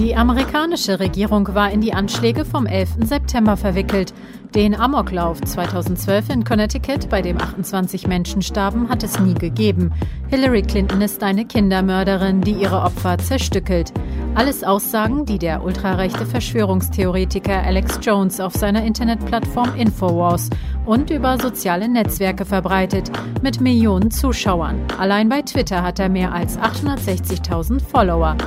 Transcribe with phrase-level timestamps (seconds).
[0.00, 3.04] Die amerikanische Regierung war in die Anschläge vom 11.
[3.04, 4.14] September verwickelt.
[4.54, 9.92] Den Amoklauf 2012 in Connecticut, bei dem 28 Menschen starben, hat es nie gegeben.
[10.30, 13.92] Hillary Clinton ist eine Kindermörderin, die ihre Opfer zerstückelt.
[14.34, 20.48] Alles Aussagen, die der ultrarechte Verschwörungstheoretiker Alex Jones auf seiner Internetplattform Infowars
[20.86, 23.10] und über soziale Netzwerke verbreitet,
[23.42, 24.80] mit Millionen Zuschauern.
[24.96, 28.38] Allein bei Twitter hat er mehr als 860.000 Follower.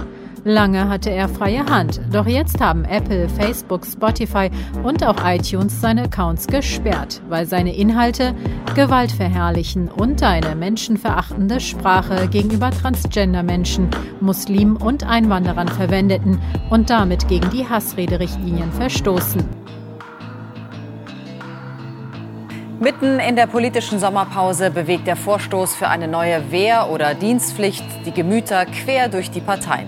[0.46, 4.50] Lange hatte er freie Hand, doch jetzt haben Apple, Facebook, Spotify
[4.84, 8.36] und auch iTunes seine Accounts gesperrt, weil seine Inhalte
[8.76, 17.50] Gewalt verherrlichen und eine menschenverachtende Sprache gegenüber Transgender-Menschen, Muslimen und Einwanderern verwendeten und damit gegen
[17.50, 19.63] die Hassrederichtlinien verstoßen.
[22.84, 28.12] Mitten in der politischen Sommerpause bewegt der Vorstoß für eine neue Wehr- oder Dienstpflicht die
[28.12, 29.88] Gemüter quer durch die Parteien.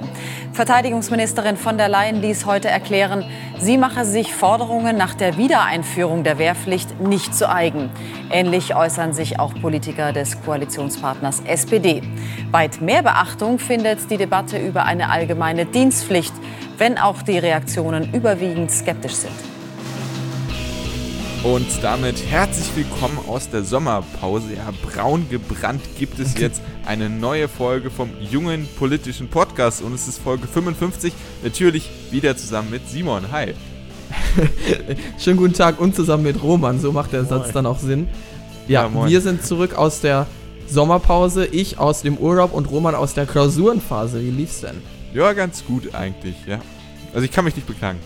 [0.54, 3.26] Verteidigungsministerin von der Leyen ließ heute erklären,
[3.60, 7.90] sie mache sich Forderungen nach der Wiedereinführung der Wehrpflicht nicht zu eigen.
[8.32, 12.02] Ähnlich äußern sich auch Politiker des Koalitionspartners SPD.
[12.52, 16.34] Weit mehr Beachtung findet die Debatte über eine allgemeine Dienstpflicht,
[16.78, 19.55] wenn auch die Reaktionen überwiegend skeptisch sind.
[21.46, 24.56] Und damit herzlich willkommen aus der Sommerpause.
[24.56, 30.08] Ja, braun gebrannt gibt es jetzt eine neue Folge vom jungen politischen Podcast und es
[30.08, 31.14] ist Folge 55.
[31.44, 33.32] Natürlich wieder zusammen mit Simon.
[33.32, 33.54] Hi.
[35.20, 36.80] Schönen guten Tag und zusammen mit Roman.
[36.80, 38.08] So macht der Satz dann auch Sinn.
[38.68, 40.26] Ja, ja wir sind zurück aus der
[40.66, 41.46] Sommerpause.
[41.46, 44.20] Ich aus dem Urlaub und Roman aus der Klausurenphase.
[44.20, 44.82] Wie lief's denn?
[45.14, 46.58] Ja, ganz gut eigentlich, ja.
[47.14, 48.00] Also ich kann mich nicht beklagen.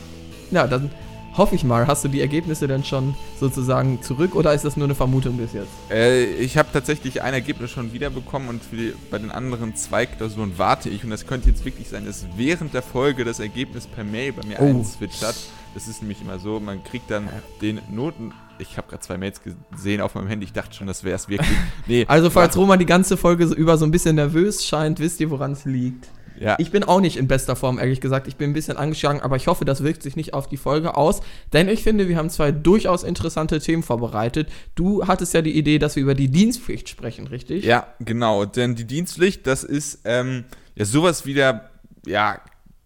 [0.51, 0.91] Ja, dann
[1.39, 1.87] Hoffe ich mal.
[1.87, 5.53] Hast du die Ergebnisse denn schon sozusagen zurück oder ist das nur eine Vermutung bis
[5.53, 5.69] jetzt?
[5.89, 10.57] Äh, ich habe tatsächlich ein Ergebnis schon wiederbekommen und die, bei den anderen zwei Klausuren
[10.57, 11.05] warte ich.
[11.05, 14.45] Und das könnte jetzt wirklich sein, dass während der Folge das Ergebnis per Mail bei
[14.45, 14.65] mir oh.
[14.65, 17.29] einswitcht Das ist nämlich immer so, man kriegt dann
[17.61, 20.43] den Noten ich habe gerade zwei Mails gesehen auf meinem Handy.
[20.43, 21.49] Ich dachte schon, das wäre es wirklich.
[21.87, 25.29] Nee, also, falls Roman die ganze Folge über so ein bisschen nervös scheint, wisst ihr,
[25.31, 26.09] woran es liegt.
[26.39, 26.55] Ja.
[26.57, 28.27] Ich bin auch nicht in bester Form, ehrlich gesagt.
[28.27, 30.95] Ich bin ein bisschen angeschlagen, aber ich hoffe, das wirkt sich nicht auf die Folge
[30.95, 31.19] aus.
[31.51, 34.49] Denn ich finde, wir haben zwei durchaus interessante Themen vorbereitet.
[34.75, 37.65] Du hattest ja die Idee, dass wir über die Dienstpflicht sprechen, richtig?
[37.65, 38.45] Ja, genau.
[38.45, 40.45] Denn die Dienstpflicht, das ist ähm,
[40.75, 41.69] ja sowas wie der
[42.05, 42.39] ja,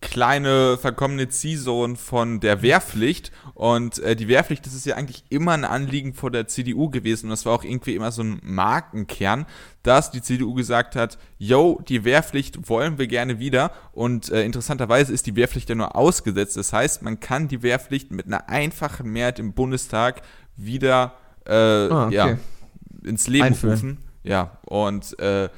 [0.04, 3.32] kleine verkommene Ziehsohn von der Wehrpflicht.
[3.54, 7.28] Und äh, die Wehrpflicht, das ist ja eigentlich immer ein Anliegen vor der CDU gewesen.
[7.28, 9.46] Und das war auch irgendwie immer so ein Markenkern,
[9.82, 13.72] dass die CDU gesagt hat, yo, die Wehrpflicht wollen wir gerne wieder.
[13.94, 16.58] Und äh, interessanterweise ist die Wehrpflicht ja nur ausgesetzt.
[16.58, 20.22] Das heißt, man kann die Wehrpflicht mit einer einfachen Mehrheit im Bundestag
[20.58, 21.14] wieder
[21.46, 22.16] äh, ah, okay.
[22.16, 22.38] ja,
[23.04, 23.74] ins Leben Einführen.
[23.74, 23.98] rufen.
[24.24, 25.50] Ja, und äh,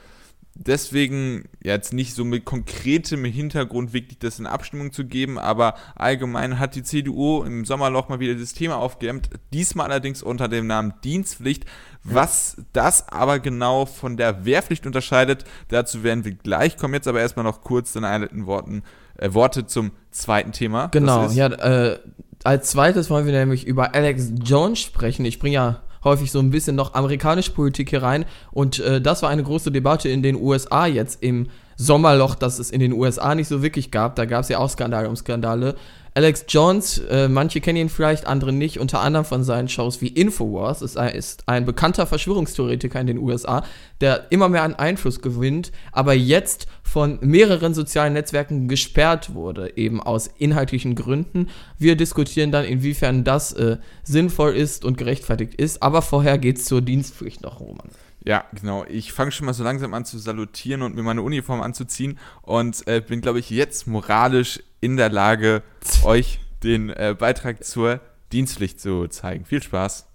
[0.55, 6.59] deswegen jetzt nicht so mit konkretem Hintergrund wirklich das in Abstimmung zu geben, aber allgemein
[6.59, 10.93] hat die CDU im Sommerloch mal wieder das Thema aufgewärmt, diesmal allerdings unter dem Namen
[11.03, 11.65] Dienstpflicht.
[12.03, 16.93] Was das aber genau von der Wehrpflicht unterscheidet, dazu werden wir gleich kommen.
[16.93, 18.83] Jetzt aber erstmal noch kurz in einleitenden Worten
[19.17, 20.87] äh, Worte zum zweiten Thema.
[20.87, 21.99] Genau, ja, äh,
[22.43, 25.25] als zweites wollen wir nämlich über Alex Jones sprechen.
[25.25, 28.23] Ich bringe ja häufig so ein bisschen noch amerikanische Politik hier rein.
[28.51, 32.71] Und äh, das war eine große Debatte in den USA jetzt im Sommerloch, das es
[32.71, 34.15] in den USA nicht so wirklich gab.
[34.15, 35.75] Da gab es ja auch Skandale um Skandale.
[36.17, 40.07] Alex Jones, äh, manche kennen ihn vielleicht, andere nicht, unter anderem von seinen Shows wie
[40.07, 43.65] Infowars, ist ist ein bekannter Verschwörungstheoretiker in den USA,
[43.99, 50.01] der immer mehr an Einfluss gewinnt, aber jetzt von mehreren sozialen Netzwerken gesperrt wurde, eben
[50.01, 51.49] aus inhaltlichen Gründen.
[51.77, 56.65] Wir diskutieren dann, inwiefern das äh, sinnvoll ist und gerechtfertigt ist, aber vorher geht es
[56.65, 57.89] zur Dienstpflicht noch, Roman.
[58.23, 58.85] Ja, genau.
[58.89, 62.87] Ich fange schon mal so langsam an zu salutieren und mir meine Uniform anzuziehen und
[62.87, 65.63] äh, bin, glaube ich, jetzt moralisch in der Lage,
[66.03, 68.01] euch den äh, Beitrag zur
[68.31, 69.43] Dienstpflicht zu zeigen.
[69.43, 70.07] Viel Spaß.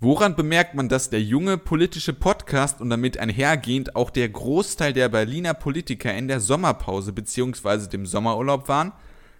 [0.00, 5.10] Woran bemerkt man, dass der junge politische Podcast und damit einhergehend auch der Großteil der
[5.10, 7.88] Berliner Politiker in der Sommerpause bzw.
[7.88, 8.92] dem Sommerurlaub waren?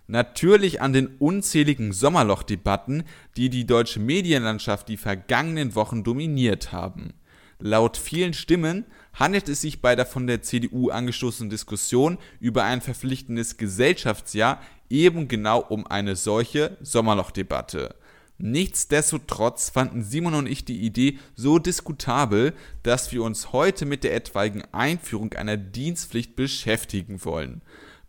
[0.07, 3.05] Natürlich an den unzähligen Sommerlochdebatten,
[3.39, 7.15] die die deutsche Medienlandschaft die vergangenen Wochen dominiert haben.
[7.59, 8.85] Laut vielen Stimmen
[9.15, 14.61] handelt es sich bei der von der CDU angestoßenen Diskussion über ein verpflichtendes Gesellschaftsjahr
[14.91, 17.95] eben genau um eine solche Sommerlochdebatte.
[18.39, 24.15] Nichtsdestotrotz fanden Simon und ich die Idee so diskutabel, dass wir uns heute mit der
[24.15, 27.63] etwaigen Einführung einer Dienstpflicht beschäftigen wollen.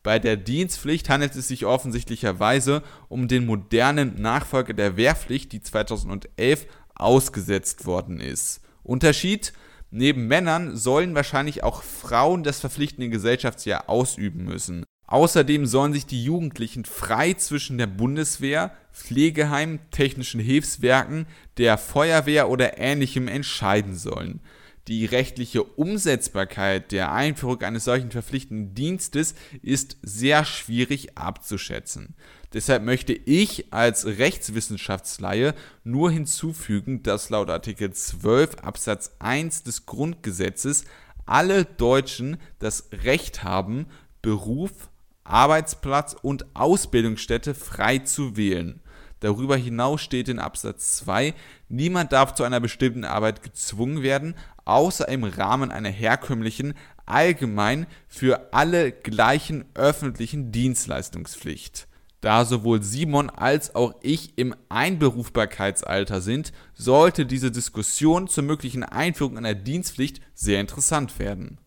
[0.04, 6.68] Bei der Dienstpflicht handelt es sich offensichtlicherweise um den modernen Nachfolger der Wehrpflicht, die 2011
[6.94, 8.62] ausgesetzt worden ist.
[8.84, 9.52] Unterschied?
[9.92, 14.86] Neben Männern sollen wahrscheinlich auch Frauen das verpflichtende Gesellschaftsjahr ausüben müssen.
[15.08, 21.26] Außerdem sollen sich die Jugendlichen frei zwischen der Bundeswehr, Pflegeheim, technischen Hilfswerken,
[21.58, 24.42] der Feuerwehr oder ähnlichem entscheiden sollen.
[24.88, 29.34] Die rechtliche Umsetzbarkeit der Einführung eines solchen verpflichtenden Dienstes
[29.64, 32.16] ist sehr schwierig abzuschätzen.
[32.54, 35.54] Deshalb möchte ich als Rechtswissenschaftsleihe
[35.84, 40.86] nur hinzufügen, dass laut Artikel 12 Absatz 1 des Grundgesetzes
[41.28, 43.86] alle Deutschen das Recht haben,
[44.24, 44.90] Beruf,
[45.24, 48.82] Arbeitsplatz und Ausbildungsstätte frei zu wählen.
[49.20, 51.36] Darüber hinaus steht in Absatz 2,
[51.68, 54.34] niemand darf zu einer bestimmten Arbeit gezwungen werden,
[54.66, 56.74] außer im Rahmen einer herkömmlichen,
[57.06, 61.89] allgemein für alle gleichen öffentlichen Dienstleistungspflicht.
[62.22, 69.38] Da sowohl Simon als auch ich im Einberufbarkeitsalter sind, sollte diese Diskussion zur möglichen Einführung
[69.38, 71.60] einer Dienstpflicht sehr interessant werden.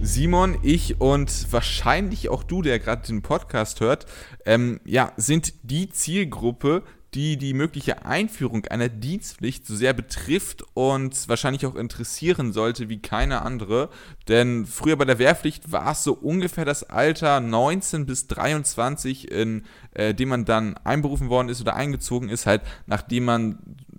[0.00, 4.06] Simon, ich und wahrscheinlich auch du, der gerade den Podcast hört,
[4.46, 11.28] ähm, ja, sind die Zielgruppe, die die mögliche Einführung einer Dienstpflicht so sehr betrifft und
[11.28, 13.88] wahrscheinlich auch interessieren sollte wie keine andere.
[14.28, 19.64] Denn früher bei der Wehrpflicht war es so ungefähr das Alter 19 bis 23, in
[19.92, 23.58] äh, dem man dann einberufen worden ist oder eingezogen ist, halt nachdem man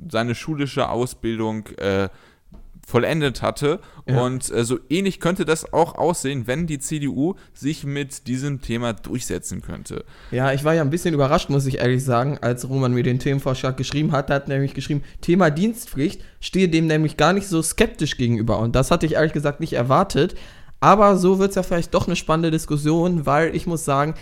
[0.09, 2.09] seine schulische Ausbildung äh,
[2.86, 3.80] vollendet hatte.
[4.08, 4.22] Ja.
[4.22, 8.94] Und äh, so ähnlich könnte das auch aussehen, wenn die CDU sich mit diesem Thema
[8.94, 10.06] durchsetzen könnte.
[10.32, 13.20] Ja, ich war ja ein bisschen überrascht, muss ich ehrlich sagen, als Roman mir den
[13.20, 14.30] Themenvorschlag geschrieben hat.
[14.30, 18.60] Er hat nämlich geschrieben, Thema Dienstpflicht stehe dem nämlich gar nicht so skeptisch gegenüber.
[18.60, 20.36] Und das hatte ich ehrlich gesagt nicht erwartet.
[20.80, 24.14] Aber so wird es ja vielleicht doch eine spannende Diskussion, weil ich muss sagen,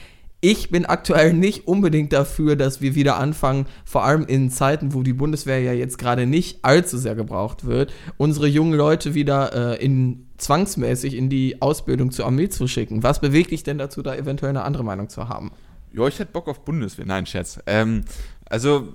[0.44, 5.02] ich bin aktuell nicht unbedingt dafür, dass wir wieder anfangen, vor allem in Zeiten, wo
[5.02, 9.84] die Bundeswehr ja jetzt gerade nicht allzu sehr gebraucht wird, unsere jungen Leute wieder äh,
[9.84, 13.04] in zwangsmäßig in die Ausbildung zur Armee zu schicken.
[13.04, 15.52] Was bewegt dich denn dazu, da eventuell eine andere Meinung zu haben?
[15.94, 17.06] Ja, ich hätte Bock auf Bundeswehr.
[17.06, 17.60] Nein, Scherz.
[17.66, 18.04] Ähm,
[18.44, 18.90] also,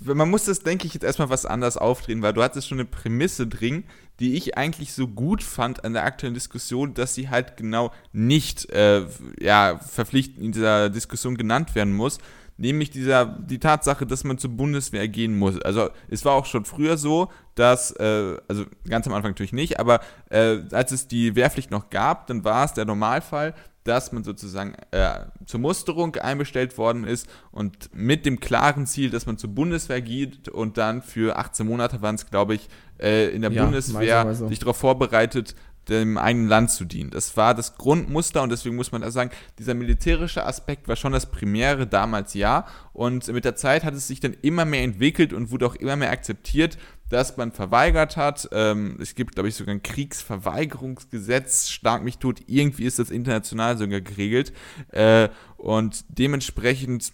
[0.00, 2.84] man muss das, denke ich, jetzt erstmal was anders aufdrehen, weil du hattest schon eine
[2.84, 3.82] Prämisse drin,
[4.20, 8.70] die ich eigentlich so gut fand an der aktuellen Diskussion, dass sie halt genau nicht
[8.70, 9.06] äh,
[9.40, 12.18] ja, verpflichtend in dieser Diskussion genannt werden muss.
[12.60, 15.62] Nämlich dieser, die Tatsache, dass man zur Bundeswehr gehen muss.
[15.62, 19.78] Also es war auch schon früher so, dass, äh, also ganz am Anfang natürlich nicht,
[19.78, 20.00] aber
[20.30, 23.54] äh, als es die Wehrpflicht noch gab, dann war es der Normalfall,
[23.88, 29.26] dass man sozusagen äh, zur Musterung einbestellt worden ist und mit dem klaren Ziel, dass
[29.26, 32.68] man zur Bundeswehr geht und dann für 18 Monate waren es, glaube ich,
[33.00, 34.48] äh, in der ja, Bundeswehr so.
[34.48, 35.54] sich darauf vorbereitet,
[35.88, 37.10] dem eigenen Land zu dienen.
[37.10, 41.12] Das war das Grundmuster und deswegen muss man da sagen, dieser militärische Aspekt war schon
[41.12, 45.32] das Primäre damals ja und mit der Zeit hat es sich dann immer mehr entwickelt
[45.32, 46.76] und wurde auch immer mehr akzeptiert,
[47.08, 48.48] dass man verweigert hat.
[48.52, 52.40] Ähm, es gibt, glaube ich, sogar ein Kriegsverweigerungsgesetz, stark mich tot.
[52.46, 54.52] Irgendwie ist das international sogar geregelt.
[54.92, 57.12] Äh, und dementsprechend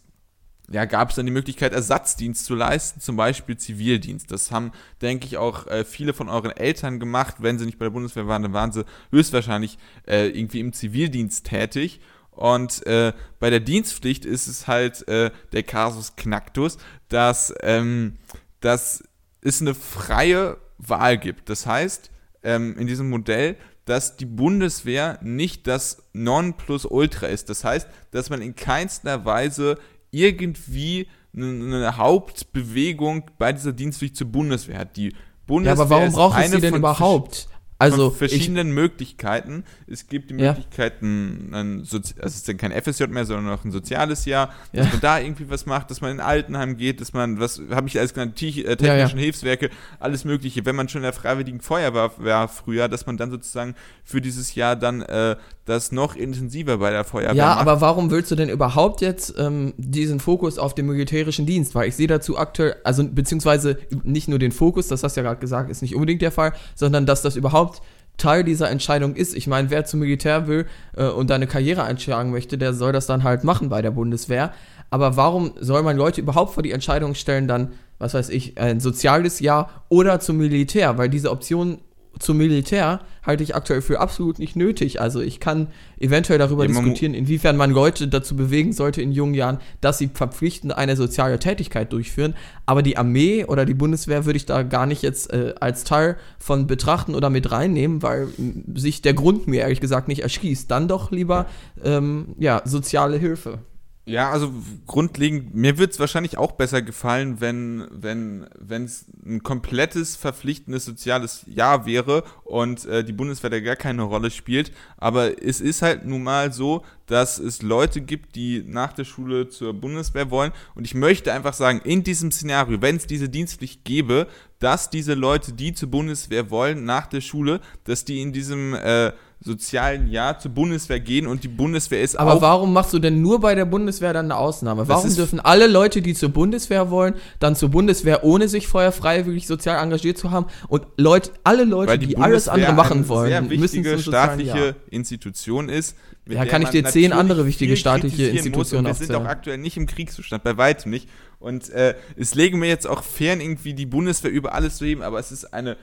[0.71, 4.31] ja, gab es dann die Möglichkeit, Ersatzdienst zu leisten, zum Beispiel Zivildienst.
[4.31, 7.37] Das haben, denke ich, auch äh, viele von euren Eltern gemacht.
[7.41, 11.47] Wenn sie nicht bei der Bundeswehr waren, dann waren sie höchstwahrscheinlich äh, irgendwie im Zivildienst
[11.47, 12.01] tätig.
[12.31, 18.17] Und äh, bei der Dienstpflicht ist es halt äh, der Kasus Knacktus, dass, ähm,
[18.61, 19.05] dass
[19.45, 21.49] es eine freie Wahl gibt.
[21.49, 22.11] Das heißt,
[22.43, 27.51] ähm, in diesem Modell, dass die Bundeswehr nicht das Nonplusultra ist.
[27.51, 29.79] Das heißt, dass man in keinster Weise
[30.11, 34.97] irgendwie eine Hauptbewegung bei dieser Dienstpflicht zur Bundeswehr hat.
[34.97, 35.15] Die
[35.47, 37.49] Bundeswehr ja, aber warum braucht es sie denn überhaupt?
[37.93, 39.65] Also verschiedenen ich, Möglichkeiten.
[39.87, 41.61] Es gibt die Möglichkeiten, ja.
[41.61, 44.87] ein Sozi also es ist dann kein FSJ mehr, sondern noch ein soziales Jahr, dass
[44.87, 44.93] ja.
[44.93, 47.99] man da irgendwie was macht, dass man in Altenheim geht, dass man, was habe ich
[47.99, 50.65] alles genannt, äh, technischen ja, Hilfswerke, alles Mögliche.
[50.67, 53.75] Wenn man schon in der Freiwilligen Feuerwehr war früher, dass man dann sozusagen
[54.05, 57.61] für dieses Jahr dann äh, das noch intensiver bei der Feuerwehr Ja, macht.
[57.61, 61.75] aber warum willst du denn überhaupt jetzt ähm, diesen Fokus auf den militärischen Dienst?
[61.75, 65.27] Weil ich sehe dazu aktuell, also beziehungsweise nicht nur den Fokus, das hast du ja
[65.29, 67.81] gerade gesagt, ist nicht unbedingt der Fall, sondern dass das überhaupt
[68.17, 69.35] Teil dieser Entscheidung ist.
[69.35, 70.67] Ich meine, wer zum Militär will
[70.97, 74.53] äh, und eine Karriere einschlagen möchte, der soll das dann halt machen bei der Bundeswehr.
[74.91, 78.79] Aber warum soll man Leute überhaupt vor die Entscheidung stellen, dann, was weiß ich, ein
[78.79, 80.97] soziales Jahr oder zum Militär?
[80.99, 81.79] Weil diese Option
[82.19, 85.01] zum Militär halte ich aktuell für absolut nicht nötig.
[85.01, 85.69] Also ich kann
[85.99, 90.11] eventuell darüber ja, diskutieren, inwiefern man Leute dazu bewegen sollte in jungen Jahren, dass sie
[90.13, 92.35] verpflichtend eine soziale Tätigkeit durchführen.
[92.67, 96.17] Aber die Armee oder die Bundeswehr würde ich da gar nicht jetzt äh, als Teil
[96.39, 98.29] von betrachten oder mit reinnehmen, weil
[98.75, 100.71] sich der Grund mir ehrlich gesagt nicht erschließt.
[100.71, 101.47] Dann doch lieber
[101.83, 103.61] ähm, ja, soziale Hilfe.
[104.07, 104.53] Ja, also
[104.87, 110.85] grundlegend, mir wird es wahrscheinlich auch besser gefallen, wenn wenn wenn es ein komplettes verpflichtendes
[110.85, 114.73] soziales Jahr wäre und äh, die Bundeswehr da gar keine Rolle spielt.
[114.99, 119.49] Aber es ist halt nun mal so, dass es Leute gibt, die nach der Schule
[119.49, 120.53] zur Bundeswehr wollen.
[120.75, 125.15] Und ich möchte einfach sagen, in diesem Szenario, wenn es diese Dienstpflicht gäbe, dass diese
[125.15, 130.39] Leute, die zur Bundeswehr wollen, nach der Schule, dass die in diesem äh, sozialen Jahr
[130.39, 133.55] zur Bundeswehr gehen und die Bundeswehr ist Aber auch warum machst du denn nur bei
[133.55, 134.89] der Bundeswehr dann eine Ausnahme?
[134.89, 139.47] Warum dürfen alle Leute, die zur Bundeswehr wollen, dann zur Bundeswehr, ohne sich vorher freiwillig
[139.47, 140.47] sozial engagiert zu haben?
[140.69, 144.41] Und Leute, alle Leute, die, die, alles andere machen eine wollen, sehr müssen wichtige sozialen
[144.41, 144.75] staatliche Jahr.
[144.91, 145.97] Institution ist.
[146.27, 149.27] Ja, kann ich dir zehn andere wichtige staatliche Institutionen und Wir sind aufzählen.
[149.27, 151.09] auch aktuell nicht im Kriegszustand, bei weitem nicht.
[151.39, 155.03] Und äh, es lege mir jetzt auch fern, irgendwie die Bundeswehr über alles zu heben,
[155.03, 155.77] aber es ist eine,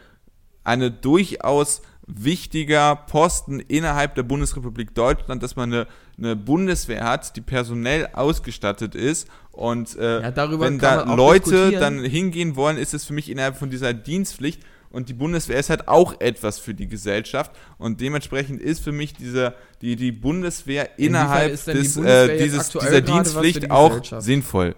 [0.64, 5.88] eine durchaus wichtiger Posten innerhalb der Bundesrepublik Deutschland, dass man eine,
[6.18, 9.28] eine Bundeswehr hat, die personell ausgestattet ist.
[9.52, 13.70] Und äh, Ja, wenn da Leute dann hingehen wollen, ist es für mich innerhalb von
[13.70, 18.84] dieser Dienstpflicht und die Bundeswehr ist halt auch etwas für die Gesellschaft und dementsprechend ist
[18.84, 24.04] für mich dieser, die, die Bundeswehr innerhalb des, Bundeswehr äh, dieses, dieser Dienstpflicht die auch
[24.22, 24.76] sinnvoll.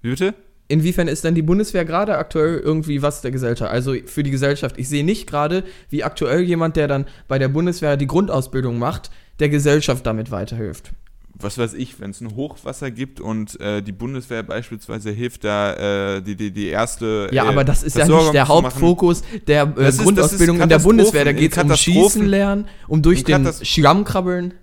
[0.00, 0.34] Wie bitte?
[0.72, 3.70] Inwiefern ist denn die Bundeswehr gerade aktuell irgendwie was der Gesellschaft?
[3.70, 4.78] Also für die Gesellschaft.
[4.78, 9.10] Ich sehe nicht gerade, wie aktuell jemand, der dann bei der Bundeswehr die Grundausbildung macht,
[9.38, 10.92] der Gesellschaft damit weiterhilft.
[11.34, 16.16] Was weiß ich, wenn es ein Hochwasser gibt und äh, die Bundeswehr beispielsweise hilft, da
[16.16, 17.28] äh, die, die, die erste.
[17.32, 18.48] Ja, äh, aber das ist ja Versorgung nicht der.
[18.48, 21.24] Hauptfokus der äh, ist- Grundausbildung in der Bundeswehr.
[21.26, 24.54] Da geht es um Schießen lernen, um durch den Katast- Schlammkrabbeln.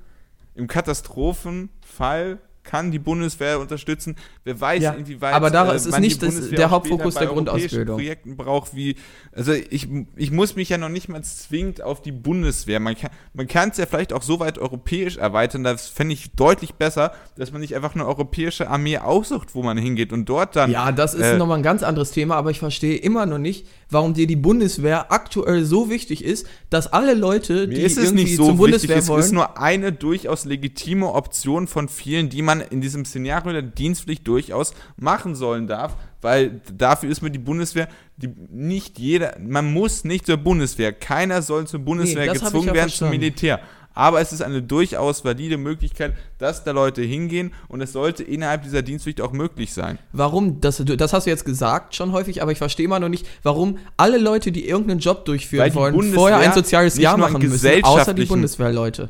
[0.55, 4.15] Im Katastrophenfall kann die Bundeswehr unterstützen.
[4.49, 7.97] Wer weiß, Ja, inwieweit aber da ist es nicht das- der Hauptfokus der Grundausbildung.
[7.97, 8.95] Projekten braucht, wie,
[9.31, 12.79] also ich, ich muss mich ja noch nicht mal zwingend auf die Bundeswehr.
[12.79, 15.63] Man kann man kann es ja vielleicht auch so weit europäisch erweitern.
[15.63, 19.77] Das fände ich deutlich besser, dass man nicht einfach eine europäische Armee aussucht, wo man
[19.77, 20.71] hingeht und dort dann.
[20.71, 23.67] Ja, das ist äh, nochmal ein ganz anderes Thema, aber ich verstehe immer noch nicht,
[23.91, 28.35] warum dir die Bundeswehr aktuell so wichtig ist, dass alle Leute, die ist es nicht
[28.35, 32.61] so wichtig, Bundeswehr es wollen, ist nur eine durchaus legitime Option von vielen, die man
[32.61, 37.87] in diesem Szenario der Dienstpflicht durchaus machen sollen darf, weil dafür ist mir die Bundeswehr,
[38.17, 42.89] die, nicht jeder, man muss nicht zur Bundeswehr, keiner soll zur Bundeswehr ich gezwungen werden
[42.89, 43.17] zum verstanden.
[43.17, 43.59] Militär.
[43.93, 48.63] Aber es ist eine durchaus valide Möglichkeit, dass da Leute hingehen und es sollte innerhalb
[48.63, 49.99] dieser Dienstpflicht auch möglich sein.
[50.13, 53.27] warum, das, das hast du jetzt gesagt schon häufig, aber ich verstehe immer noch nicht,
[53.43, 57.83] warum alle Leute, die irgendeinen Job durchführen wollen, Bundeswehr vorher ein soziales Jahr machen müssen,
[57.83, 59.09] außer die Bundeswehrleute.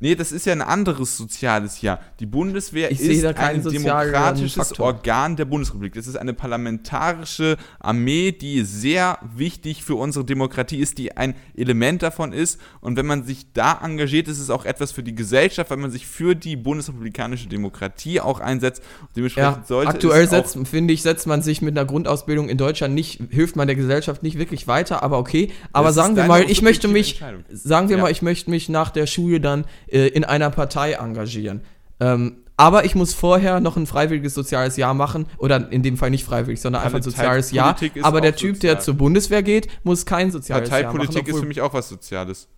[0.00, 2.00] Nee, das ist ja ein anderes soziales Jahr.
[2.20, 4.86] Die Bundeswehr Ich ist ein demokratisches Faktor.
[4.86, 5.94] Organ der Bundesrepublik.
[5.94, 12.02] Das ist eine parlamentarische Armee, die sehr wichtig für unsere Demokratie ist, die ein Element
[12.02, 12.60] davon ist.
[12.80, 15.90] Und wenn man sich da engagiert, ist es auch etwas für die Gesellschaft, weil man
[15.90, 18.82] sich für die bundesrepublikanische Demokratie auch einsetzt.
[19.16, 22.94] Dementsprechend Ja, sollte aktuell setzt, finde ich, setzt man sich mit einer Grundausbildung in Deutschland
[22.94, 25.50] nicht, hilft man der Gesellschaft nicht wirklich weiter, aber okay.
[25.72, 28.02] Aber sagen wir mal, ich möchte mich, sagen wir Ja.
[28.04, 31.62] mal, ich möchte mich nach der Schule dann äh, in einer Partei engagieren.
[32.00, 36.10] Ähm, aber ich muss vorher noch ein freiwilliges soziales Jahr machen, oder in dem Fall
[36.10, 37.66] nicht freiwillig, sondern einfach ein soziales Jahr.
[37.68, 38.82] Parteipolitik ist Aber der Typ, der sozial.
[38.84, 41.26] zur Bundeswehr geht, muss kein soziales Jahr Parteipolitik machen.
[41.26, 42.48] ist obwohl- für mich auch was Soziales.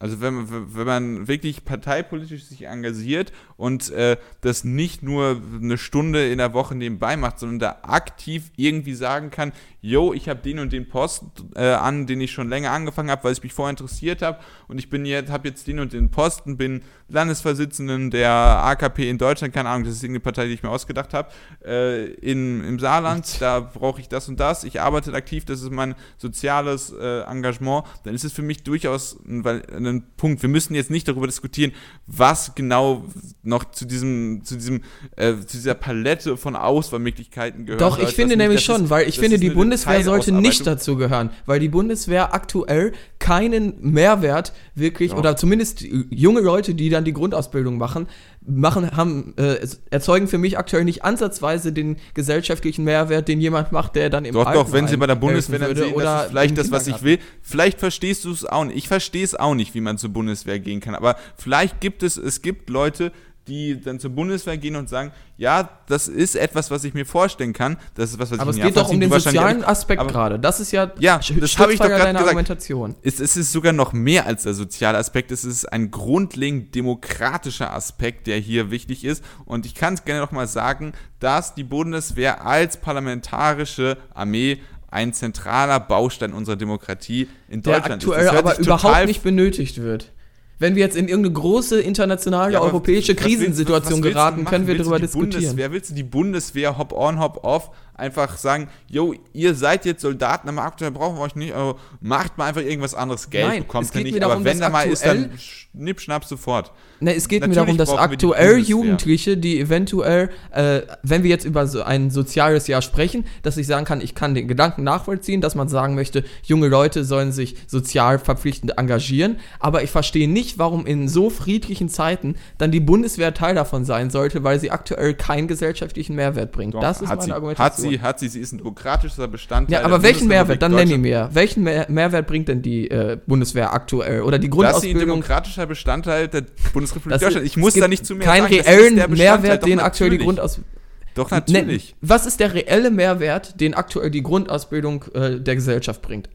[0.00, 5.76] Also wenn, man- wenn man wirklich parteipolitisch sich engagiert und äh, das nicht nur eine
[5.76, 10.40] Stunde in der Woche nebenbei macht, sondern da aktiv irgendwie sagen kann, yo, ich habe
[10.40, 13.52] den und den Post äh, an, den ich schon länger angefangen habe, weil ich mich
[13.52, 18.10] vorher interessiert habe und ich bin jetzt, habe jetzt den und den Posten, bin Landesvorsitzenden
[18.10, 21.30] der AKP in Deutschland, keine Ahnung, das ist irgendeine Partei, die ich mir ausgedacht habe,
[21.64, 25.70] äh, in, im Saarland, da brauche ich das und das, ich arbeite aktiv, das ist
[25.70, 30.42] mein soziales äh, Engagement, dann ist es für mich durchaus ein, ein Punkt.
[30.42, 31.72] Wir müssen jetzt nicht darüber diskutieren,
[32.06, 33.04] was genau
[33.42, 34.82] noch zu diesem, zu diesem,
[35.16, 37.80] äh, zu dieser Palette von Auswahlmöglichkeiten gehört.
[37.80, 40.96] Doch, ich finde nämlich schon, weil ich finde, die Bundeswehr sollte nicht dazu.
[40.96, 45.18] gehören, weil die Bundeswehr aktuell keinen Mehrwert wirklich, Ja.
[45.18, 48.06] oder zumindest junge Leute, die dann die Grundausbildung machen,
[48.46, 49.58] machen, haben, äh,
[49.90, 54.34] erzeugen für mich aktuell nicht ansatzweise den gesellschaftlichen Mehrwert, den jemand macht, der dann im
[54.34, 56.70] Doch, doch, wenn sie bei der Bundeswehr dann sehen, würde das oder ist vielleicht das,
[56.70, 57.18] was ich will.
[57.42, 58.76] Vielleicht verstehst du es auch nicht.
[58.78, 60.94] Ich verstehe es auch nicht, wie man zur Bundeswehr gehen kann.
[60.94, 63.12] Aber vielleicht gibt es, es gibt Leute,
[63.48, 67.52] die dann zur Bundeswehr gehen und sagen, ja, das ist etwas, was ich mir vorstellen
[67.52, 67.76] kann.
[67.94, 70.10] Das ist was, was Aber ich es mir geht doch um den sozialen Aspekt aber-
[70.10, 70.38] gerade.
[70.38, 72.18] Das ist ja, Ja, das habe ich doch gerade gesagt.
[72.18, 72.94] Argumentation.
[73.02, 75.32] Es, es ist sogar noch mehr als der soziale Aspekt.
[75.32, 79.24] Es ist ein grundlegend demokratischer Aspekt, der hier wichtig ist.
[79.44, 84.58] Und ich kann es gerne noch mal sagen, dass die Bundeswehr als parlamentarische Armee
[84.90, 88.26] ein zentraler Baustein unserer Demokratie in Der Deutschland aktuell ist.
[88.26, 90.12] Das hört aber überhaupt nicht benötigt wird.
[90.58, 94.66] Wenn wir jetzt in irgendeine große internationale Ja, europäische was Krisensituation was willst geraten, können
[94.66, 95.30] wir darüber die diskutieren.
[95.30, 100.02] Bundeswehr, willst du die Bundeswehr hop on, hop off einfach sagen, yo, ihr seid jetzt
[100.02, 103.62] Soldaten am aktuell brauchen wir euch nicht, aber macht mal einfach irgendwas anderes Geld, Nein,
[103.62, 106.72] bekommt ihr nicht, mir aber darum, wenn da mal ist, dann schnipp, schnapp sofort.
[107.00, 108.76] Ne, es geht mir Natürlich darum, dass die aktuell Bundeswehr.
[108.76, 113.66] Jugendliche, die eventuell, äh, wenn wir jetzt über so ein soziales Jahr sprechen, dass ich
[113.66, 117.56] sagen kann, ich kann den Gedanken nachvollziehen, dass man sagen möchte, junge Leute sollen sich
[117.68, 123.32] sozial verpflichtend engagieren, aber ich verstehe nicht, warum in so friedlichen Zeiten dann die Bundeswehr
[123.32, 126.74] Teil davon sein sollte, weil sie aktuell keinen gesellschaftlichen Mehrwert bringt.
[126.74, 127.64] Doch, das ist meine sie, Argumentation.
[127.64, 129.72] Hat sie, hat sie, sie ist ein demokratischer Bestandteil.
[129.72, 130.60] ja, der aber welchen Mehrwert?
[130.62, 131.30] Dann nenn ihn Deutschland.
[131.30, 131.34] mir.
[131.34, 134.22] Welchen Mehr Mehrwert bringt denn die äh, Bundeswehr aktuell?
[134.22, 135.00] Oder die Das ist ein Grundausbildung?
[135.00, 137.46] demokratischer Bestandteil der Bundesrepublik Das- Deutschland.
[137.46, 138.60] Ich muss da nicht zu mehr keinen sagen.
[138.68, 139.10] reellen.
[139.12, 140.18] Mehrwert, den aktuell die.
[140.18, 140.72] Grundausbildung.
[141.14, 141.90] Doch, natürlich.
[141.92, 146.28] Ne, was ist der reelle Mehrwert, den aktuell die Grundausbildung äh, der Gesellschaft bringt?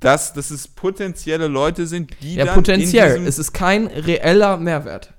[0.00, 3.26] Dass, dass es potenzielle Leute sind, die Ja, dann potenziell.
[3.26, 5.12] Es ist kein reeller Mehrwert.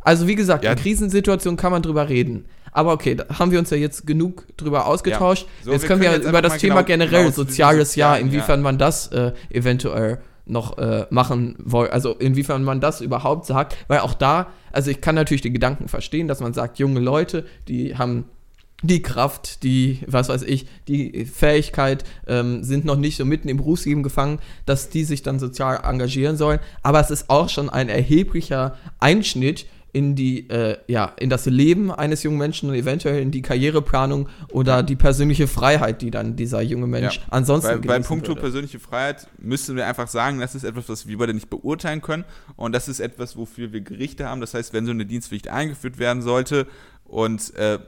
[0.00, 0.72] Also wie gesagt, Ja.
[0.72, 2.44] in Krisensituationen kann man drüber reden.
[2.72, 5.46] Aber okay, da haben wir uns ja jetzt genug drüber ausgetauscht.
[5.62, 8.60] So, jetzt wir können wir, jetzt über das Thema genau- generell, genau soziales Jahr, inwiefern
[8.60, 8.64] ja.
[8.64, 14.00] man das äh, eventuell noch äh, machen soll, also inwiefern man das überhaupt sagt, weil
[14.00, 17.96] auch da, also ich kann natürlich den Gedanken verstehen, dass man sagt, junge Leute, die
[17.96, 18.24] haben
[18.82, 23.58] die Kraft, die, was weiß ich, die Fähigkeit, ähm, sind noch nicht so mitten im
[23.58, 26.58] Berufsleben gefangen, dass die sich dann sozial engagieren sollen.
[26.82, 31.90] Aber es ist auch schon ein erheblicher Einschnitt in die, äh, ja, in das Leben
[31.90, 36.62] eines jungen Menschen und eventuell in die Karriereplanung oder die persönliche Freiheit, die dann dieser
[36.62, 37.22] junge Mensch Ja.
[37.28, 41.18] ansonsten Bei, bei Punkto persönliche Freiheit müssen wir einfach sagen, das ist etwas, was wir
[41.18, 42.24] beide nicht beurteilen können.
[42.56, 44.40] Und das ist etwas, wofür wir Gerichte haben.
[44.40, 46.66] Das heißt, wenn so eine Dienstpflicht eingeführt werden sollte
[47.04, 47.78] und äh,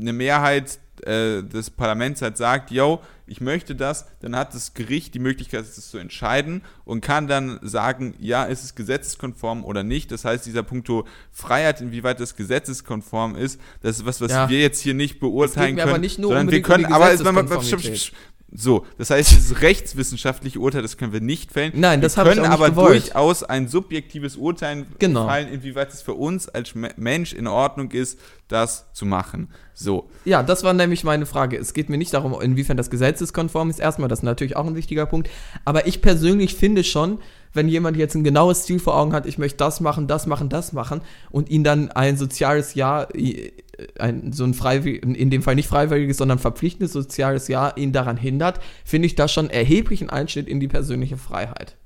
[0.00, 5.14] eine Mehrheit äh, des Parlaments halt sagt, yo, ich möchte das, dann hat das Gericht
[5.14, 10.10] die Möglichkeit, das zu entscheiden und kann dann sagen, ja, ist es gesetzeskonform oder nicht.
[10.10, 14.48] Das heißt, dieser Punkto Freiheit, inwieweit das gesetzeskonform ist, das ist was, was Ja.
[14.48, 15.88] wir jetzt hier nicht beurteilen können.
[15.88, 18.12] aber nicht nur sondern wir um können, die aber Gesetzeskonformität.
[18.50, 21.72] So, das heißt, das rechtswissenschaftliche Urteil, das können wir nicht fällen.
[21.76, 23.02] Nein, das wir habe ich können auch nicht aber gewollt.
[23.04, 25.26] durchaus ein subjektives Urteil Genau.
[25.26, 28.18] fallen, inwieweit es für uns als Me- Mensch in Ordnung ist,
[28.48, 29.48] das zu machen.
[29.74, 31.56] So, Ja, das war nämlich meine Frage.
[31.58, 33.78] Es geht mir nicht darum, inwiefern das gesetzeskonform ist.
[33.80, 35.28] Erstmal, das ist natürlich auch ein wichtiger Punkt.
[35.64, 37.18] Aber ich persönlich finde schon,
[37.52, 40.48] wenn jemand jetzt ein genaues Ziel vor Augen hat, ich möchte das machen, das machen,
[40.48, 43.52] das machen und ihn dann ein soziales Jahr, äh,
[43.98, 48.16] ein, so ein freiwillig, in dem Fall nicht freiwilliges, sondern verpflichtendes soziales Jahr ihn daran
[48.16, 51.76] hindert, finde ich das schon erheblichen Einschnitt in die persönliche Freiheit.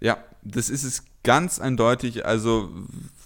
[0.00, 2.24] ja, das ist es ganz eindeutig.
[2.24, 2.70] Also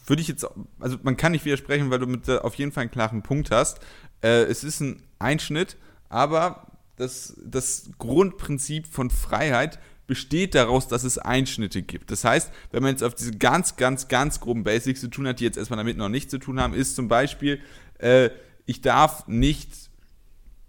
[0.07, 0.47] würde ich jetzt,
[0.81, 3.51] also man kann nicht widersprechen, weil du mit der auf jeden Fall einen klaren Punkt
[3.51, 3.81] hast.
[4.23, 5.77] Äh, es ist ein Einschnitt,
[6.09, 12.11] aber das, das Grundprinzip von Freiheit besteht daraus, dass es Einschnitte gibt.
[12.11, 15.40] Das heißt, wenn man jetzt auf diese ganz, ganz, ganz groben Basics zu tun hat,
[15.40, 17.61] die jetzt erstmal damit noch nichts zu tun haben, ist zum Beispiel,
[17.99, 18.31] äh,
[18.67, 19.90] ich darf nicht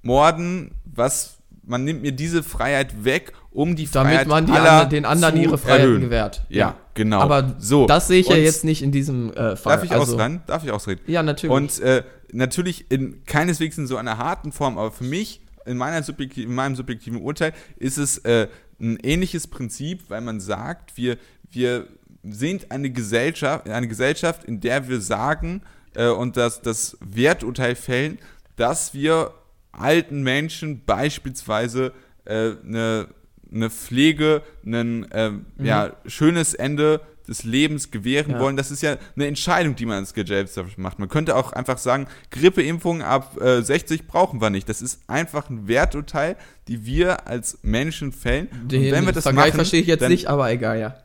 [0.02, 4.90] morden, was man nimmt mir diese Freiheit weg, um die Damit Freiheit man die anderen,
[4.90, 6.46] den anderen ihre Freiheiten gewährt.
[6.50, 7.22] Ja, genau.
[7.22, 7.88] Aber so.
[7.88, 9.78] das sehe ich ja jetzt nicht in diesem äh, Fall.
[9.78, 10.42] Darf ich Also- ausreden?
[10.46, 11.02] Darf ich ausreden?
[11.08, 11.56] Ja, natürlich.
[11.56, 16.04] Und äh, natürlich in keineswegs in so einer harten Form, aber für mich, in, meiner
[16.04, 18.48] subjektiv, in meinem subjektiven Urteil, ist es äh,
[18.80, 21.18] ein ähnliches Prinzip, weil man sagt, wir,
[21.50, 21.88] wir
[22.24, 25.62] sind eine Gesellschaft, eine Gesellschaft, in der wir sagen
[25.94, 28.20] äh, und das, das Werturteil fällen,
[28.56, 29.34] dass wir
[29.72, 31.94] alten Menschen beispielsweise
[32.26, 33.08] äh, eine,
[33.52, 38.40] eine Pflege, ein ähm, ja, schönes Ende des Lebens gewähren Ja.
[38.40, 38.56] wollen.
[38.56, 41.00] Das ist ja eine Entscheidung, die man als Gesellschaft macht.
[41.00, 44.70] Man könnte auch einfach sagen, Grippeimpfung ab äh, 60 brauchen wir nicht.
[44.70, 48.48] Das ist einfach ein Werturteil, die wir als Menschen fällen.
[48.68, 50.98] Den und wenn wir das Vergleich machen, verstehe ich jetzt dann, nicht, aber egal, ja.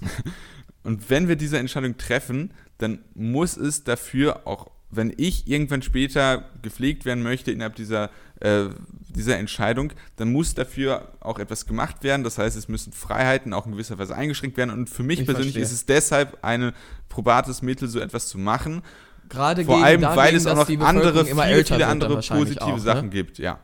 [0.82, 6.50] und wenn wir diese Entscheidung treffen, dann muss es dafür auch, wenn ich irgendwann später
[6.62, 8.64] gepflegt werden möchte innerhalb dieser, äh,
[9.08, 12.22] dieser Entscheidung, dann muss dafür auch etwas gemacht werden.
[12.22, 14.70] Das heißt, es müssen Freiheiten auch in gewisser Weise eingeschränkt werden.
[14.70, 15.62] Und für mich Ich persönlich verstehe.
[15.64, 16.72] ist es deshalb ein
[17.08, 18.82] probates Mittel, so etwas zu machen.
[19.28, 22.78] Gerade Vor gegen- allem, dagegen, weil es auch noch andere, viele, viele andere positive auch,
[22.78, 23.10] Sachen Ne?
[23.10, 23.38] gibt.
[23.38, 23.58] Ja.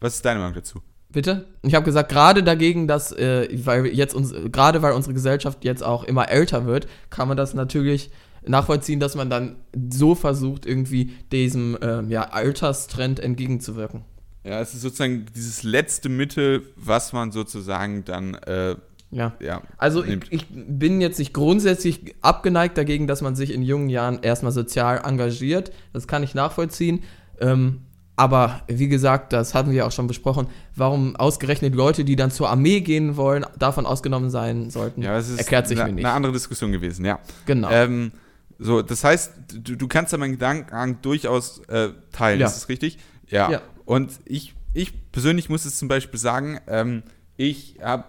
[0.00, 0.80] Was ist deine Meinung dazu?
[1.12, 1.44] Bitte?
[1.62, 5.84] Ich habe gesagt, gerade dagegen, dass, äh, weil jetzt uns, gerade weil unsere Gesellschaft jetzt
[5.84, 8.10] auch immer älter wird, kann man das natürlich
[8.46, 9.56] nachvollziehen, dass man dann
[9.90, 14.02] so versucht, irgendwie diesem ähm, ja, Alterstrend entgegenzuwirken.
[14.44, 18.76] Ja, es ist sozusagen dieses letzte Mittel, was man sozusagen dann, äh,
[19.10, 19.32] Ja.
[19.40, 23.88] ja, Also ich, ich bin jetzt nicht grundsätzlich abgeneigt dagegen, dass man sich in jungen
[23.88, 25.72] Jahren erstmal sozial engagiert.
[25.92, 27.02] Das kann ich nachvollziehen.
[27.40, 27.80] Ähm,
[28.16, 32.48] Aber wie gesagt, das hatten wir auch schon besprochen, warum ausgerechnet Leute, die dann zur
[32.48, 36.04] Armee gehen wollen, davon ausgenommen sein sollten, Ja, das ist erklärt sich eine, mir nicht.
[36.04, 37.18] eine andere Diskussion gewesen, ja.
[37.46, 37.68] Genau.
[37.72, 38.12] Ähm,
[38.60, 39.32] so, das heißt,
[39.64, 42.46] du, du kannst ja meinen Gedankengang durchaus äh, teilen, Ja.
[42.46, 42.98] ist das richtig?
[43.28, 43.50] Ja.
[43.50, 43.62] Ja.
[43.84, 47.02] Und ich, ich persönlich muss es zum Beispiel sagen, ähm,
[47.36, 48.04] ich habe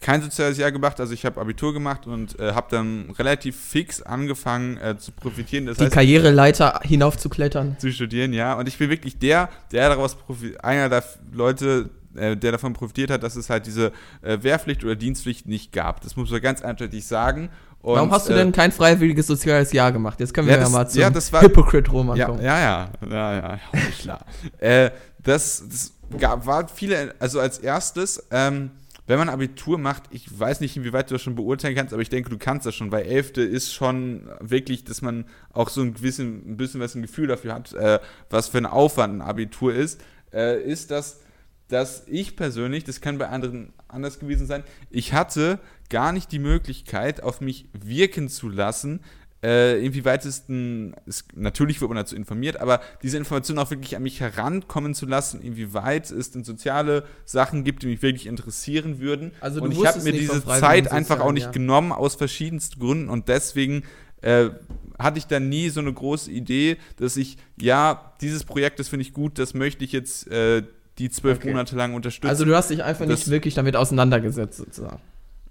[0.00, 4.02] kein soziales Jahr gemacht, also ich habe Abitur gemacht und äh, habe dann relativ fix
[4.02, 5.64] angefangen äh, zu profitieren.
[5.64, 7.76] Das die heißt, Karriereleiter hinaufzuklettern.
[7.78, 8.54] zu studieren, ja.
[8.54, 13.10] Und ich bin wirklich der, der daraus profitiert, einer der Leute, äh, der davon profitiert
[13.10, 16.02] hat, dass es halt diese äh, Wehrpflicht oder Dienstpflicht nicht gab.
[16.02, 17.48] Das muss man ganz eindeutig sagen.
[17.88, 20.20] Und, Warum hast du äh, denn kein freiwilliges soziales Jahr gemacht?
[20.20, 22.42] Jetzt können wir Ja, ja, das- mal zum ja, das war- Hypocrite Roman ja, kommen.
[22.42, 23.60] ja, ja, ja, ja, ja,
[23.98, 24.26] klar.
[24.58, 24.90] äh,
[25.22, 28.72] das das gab, war viele, also als erstes, ähm,
[29.06, 32.10] wenn man Abitur macht, ich weiß nicht, inwieweit du das schon beurteilen kannst, aber ich
[32.10, 35.24] denke, du kannst das schon, weil Elfte ist schon wirklich, dass man
[35.54, 38.66] auch so ein bisschen, ein bisschen was ein Gefühl dafür hat, äh, was für ein
[38.66, 39.98] Aufwand ein Abitur ist,
[40.34, 41.20] äh, ist, dass,
[41.68, 45.58] dass ich persönlich, das kann bei anderen anders gewesen sein, ich hatte
[45.90, 49.00] gar nicht die Möglichkeit, auf mich wirken zu lassen,
[49.40, 53.94] äh, inwieweit es ein, es, natürlich wird man dazu informiert, aber diese Informationen auch wirklich
[53.94, 58.98] an mich herankommen zu lassen, inwieweit es denn soziale Sachen gibt, die mich wirklich interessieren
[58.98, 59.30] würden.
[59.40, 61.50] Also und ich habe mir diese Zeit einfach auch nicht ja.
[61.52, 63.84] genommen aus verschiedensten Gründen und deswegen
[64.22, 64.50] äh,
[64.98, 69.02] hatte ich dann nie so eine große Idee, dass ich, ja, dieses Projekt, das finde
[69.02, 70.64] ich gut, das möchte ich jetzt äh,
[70.98, 71.50] die zwölf Okay.
[71.50, 72.28] Monate lang unterstützen.
[72.28, 75.00] Also du hast dich einfach Das- nicht wirklich damit auseinandergesetzt, sozusagen.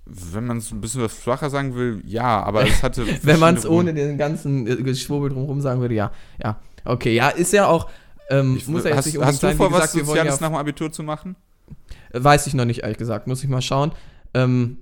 [0.06, 3.06] wenn man es ein bisschen was flacher sagen will, ja, aber es hatte.
[3.24, 6.12] Wenn man es ohne den ganzen äh, Geschwurbel drumherum sagen würde, ja.
[6.42, 6.60] Ja.
[6.86, 7.90] Okay, ja, ist ja auch.
[8.30, 9.58] Ähm, Ich, muss ja jetzt hast, nicht hast du sein.
[9.58, 11.36] Vor, was gesagt, wollen Soziales ja nach dem Abitur zu machen?
[12.14, 13.28] Weiß ich noch nicht, ehrlich gesagt.
[13.28, 13.92] Muss ich mal schauen.
[14.34, 14.78] Ähm,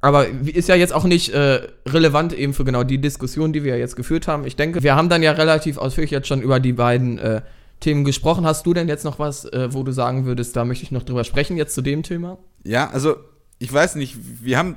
[0.00, 3.72] aber ist ja jetzt auch nicht äh, relevant eben für genau die Diskussion, die wir
[3.72, 4.44] ja jetzt geführt haben.
[4.46, 7.42] Ich denke, wir haben dann ja relativ ausführlich jetzt schon über die beiden äh,
[7.80, 8.44] Themen gesprochen.
[8.44, 11.02] Hast du denn jetzt noch was, äh, wo du sagen würdest, da möchte ich noch
[11.02, 12.38] drüber sprechen, jetzt zu dem Thema?
[12.64, 13.16] Ja, also
[13.60, 14.76] ich weiß nicht, wir haben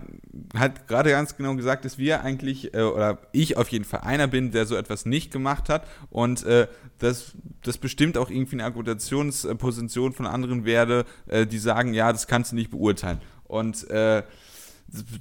[0.57, 4.27] halt gerade ganz genau gesagt, dass wir eigentlich, äh, oder ich auf jeden Fall einer
[4.27, 7.33] bin, der so etwas nicht gemacht hat und äh, das,
[7.63, 12.51] das bestimmt auch irgendwie eine Argumentationsposition von anderen werde, äh, die sagen, ja, das kannst
[12.51, 13.19] du nicht beurteilen.
[13.43, 14.23] Und äh,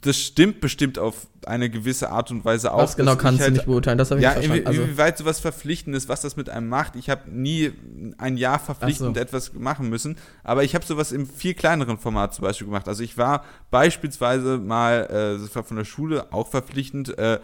[0.03, 2.79] das stimmt bestimmt auf eine gewisse Art und Weise auch.
[2.83, 3.99] was genau kannst halt du nicht beurteilen?
[3.99, 4.67] Das habe ich Ja, nicht verstanden.
[4.67, 6.97] Also, inwieweit sowas verpflichtend ist, was das mit einem macht.
[6.97, 7.73] Ich habe nie
[8.19, 9.21] ein Jahr verpflichtend so.
[9.21, 12.89] etwas machen müssen, aber ich habe sowas im viel kleineren Format zum Beispiel gemacht.
[12.89, 17.39] Also ich war beispielsweise mal, äh, das war von der Schule auch verpflichtend, äh,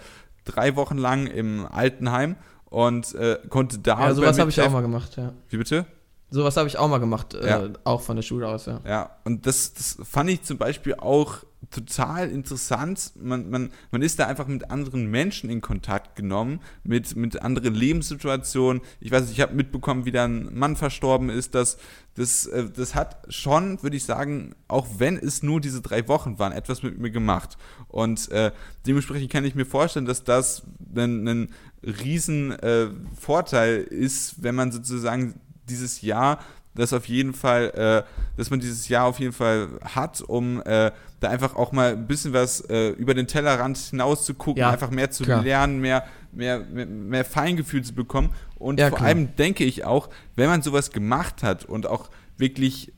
[0.45, 2.35] drei Wochen lang im Altenheim
[2.67, 4.01] und äh, konnte da.
[4.01, 5.33] ja, sowas habe ich auch mal gemacht, ja.
[5.49, 5.87] Wie bitte?
[6.29, 7.69] Sowas habe ich auch mal gemacht, äh, Ja.
[7.85, 8.81] auch von der Schule aus, ja.
[8.85, 13.13] Ja, und das, das fand ich zum Beispiel auch total interessant.
[13.17, 17.75] Man, man, man ist da einfach mit anderen Menschen in Kontakt genommen, mit, mit anderen
[17.75, 18.83] Lebenssituationen.
[19.01, 21.55] Ich weiß nicht, ich habe mitbekommen, wie da ein Mann verstorben ist.
[21.55, 21.79] Das,
[22.15, 26.39] das, äh, das hat schon, würde ich sagen, auch wenn es nur diese drei Wochen
[26.39, 27.57] waren, etwas mit mir gemacht.
[27.89, 28.53] Und äh,
[28.87, 30.63] dementsprechend kann ich mir vorstellen, dass das
[30.95, 31.49] ein, ein
[31.83, 36.39] riesen äh, Vorteil ist, wenn man sozusagen dieses Jahr
[36.77, 37.71] das auf jeden Fall,
[38.07, 41.93] äh, dass man dieses Jahr auf jeden Fall hat, um äh, da einfach auch mal
[41.93, 45.43] ein bisschen was äh, über den Tellerrand hinaus zu gucken, Ja, einfach mehr zu klar.
[45.43, 48.31] lernen, mehr, mehr, mehr, mehr Feingefühl zu bekommen.
[48.59, 49.09] Und Ja, vor klar.
[49.09, 52.93] allem denke ich auch, wenn man sowas gemacht hat und auch wirklich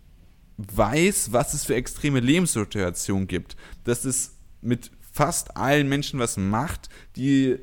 [0.57, 6.89] weiß, was es für extreme Lebenssituationen gibt, dass es mit fast allen Menschen was macht,
[7.17, 7.59] die,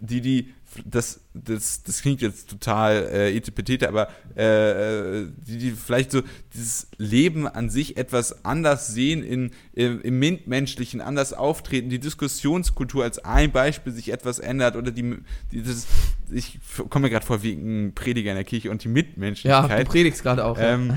[0.00, 5.70] die, die, das, das, das klingt jetzt total äh, etipetete, aber äh, äh, die, die
[5.72, 6.22] vielleicht so
[6.54, 13.04] dieses Leben an sich etwas anders sehen, in, im, im Mitmenschlichen anders auftreten, die Diskussionskultur
[13.04, 15.16] als ein Beispiel sich etwas ändert oder die,
[15.52, 15.86] die das,
[16.30, 16.58] ich
[16.90, 19.90] komme mir gerade vor wie ein Prediger in der Kirche und die Ja, Mitmenschlichkeit du
[19.90, 20.58] predigst gerade auch.
[20.58, 20.74] ja.
[20.74, 20.96] ähm,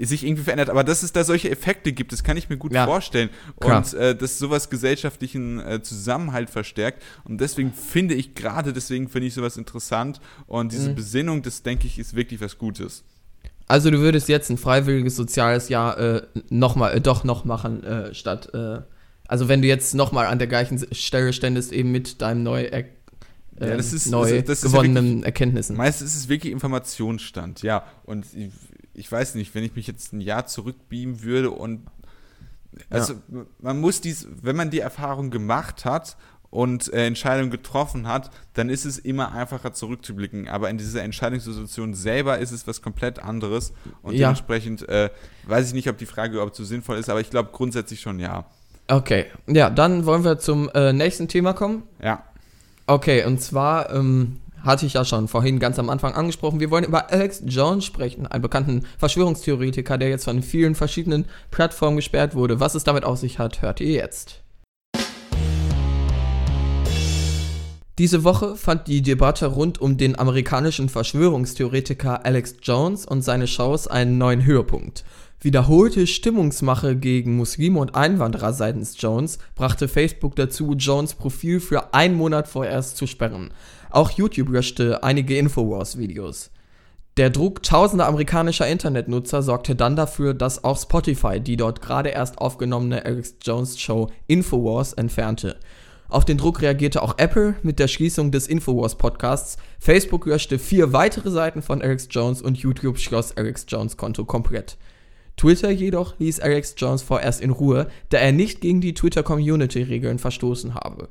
[0.00, 0.70] sich irgendwie verändert.
[0.70, 3.30] Aber dass es da solche Effekte gibt, das kann ich mir gut Ja, vorstellen.
[3.60, 3.78] klar.
[3.78, 7.02] Und äh, dass sowas gesellschaftlichen äh, Zusammenhalt verstärkt.
[7.24, 10.20] Und deswegen finde ich, gerade deswegen finde ich sowas interessant.
[10.46, 10.70] Und Mhm.
[10.70, 13.02] diese Besinnung, das denke ich, ist wirklich was Gutes.
[13.66, 17.82] Also du würdest jetzt ein freiwilliges soziales Jahr äh, noch mal, äh, doch noch machen,
[17.84, 18.78] äh, statt, äh,
[19.26, 22.62] also wenn du jetzt noch mal an der gleichen Stelle ständest, eben mit deinem neu,
[22.62, 22.86] Ja, äh,
[23.76, 25.76] das ist- neu also das ist ja gewonnenen Erkenntnissen.
[25.76, 27.84] Meistens ist es wirklich Informationsstand, ja.
[28.04, 28.50] Und ich,
[28.94, 31.80] ich weiß nicht, wenn ich mich jetzt ein Jahr zurückbeamen würde und
[32.90, 33.14] also
[33.60, 36.16] man muss dies, wenn man die Erfahrung gemacht hat
[36.50, 40.48] und äh, Entscheidungen getroffen hat, dann ist es immer einfacher zurückzublicken.
[40.48, 43.72] Aber in dieser Entscheidungssituation selber ist es was komplett anderes.
[44.02, 44.28] Und Ja.
[44.28, 45.10] dementsprechend äh,
[45.46, 48.18] weiß ich nicht, ob die Frage überhaupt so sinnvoll ist, aber ich glaube grundsätzlich schon
[48.18, 48.46] ja.
[48.90, 51.82] Okay, ja, dann wollen wir zum äh, nächsten Thema kommen.
[52.02, 52.24] Ja.
[52.86, 56.58] Okay, und zwar ähm, hatte ich ja schon vorhin ganz am Anfang angesprochen.
[56.60, 61.96] Wir wollen über Alex Jones sprechen, einen bekannten Verschwörungstheoretiker, der jetzt von vielen verschiedenen Plattformen
[61.96, 62.60] gesperrt wurde.
[62.60, 64.40] Was es damit auf sich hat, hört ihr jetzt.
[67.98, 73.88] Diese Woche fand die Debatte rund um den amerikanischen Verschwörungstheoretiker Alex Jones und seine Shows
[73.88, 75.04] einen neuen Höhepunkt.
[75.40, 82.14] Wiederholte Stimmungsmache gegen Muslime und Einwanderer seitens Jones brachte Facebook dazu, Jones Profil für einen
[82.14, 83.50] Monat vorerst zu sperren.
[83.90, 86.50] Auch YouTube löschte einige Infowars-Videos.
[87.16, 92.38] Der Druck tausender amerikanischer Internetnutzer sorgte dann dafür, dass auch Spotify die dort gerade erst
[92.38, 95.56] aufgenommene Alex Jones Show Infowars entfernte.
[96.10, 99.58] Auf den Druck reagierte auch Apple mit der Schließung des Infowars Podcasts.
[99.78, 104.78] Facebook löschte vier weitere Seiten von Alex Jones und YouTube schloss Alex Jones Konto komplett.
[105.36, 110.74] Twitter jedoch ließ Alex Jones vorerst in Ruhe, da er nicht gegen die Twitter-Community-Regeln verstoßen
[110.74, 111.10] habe.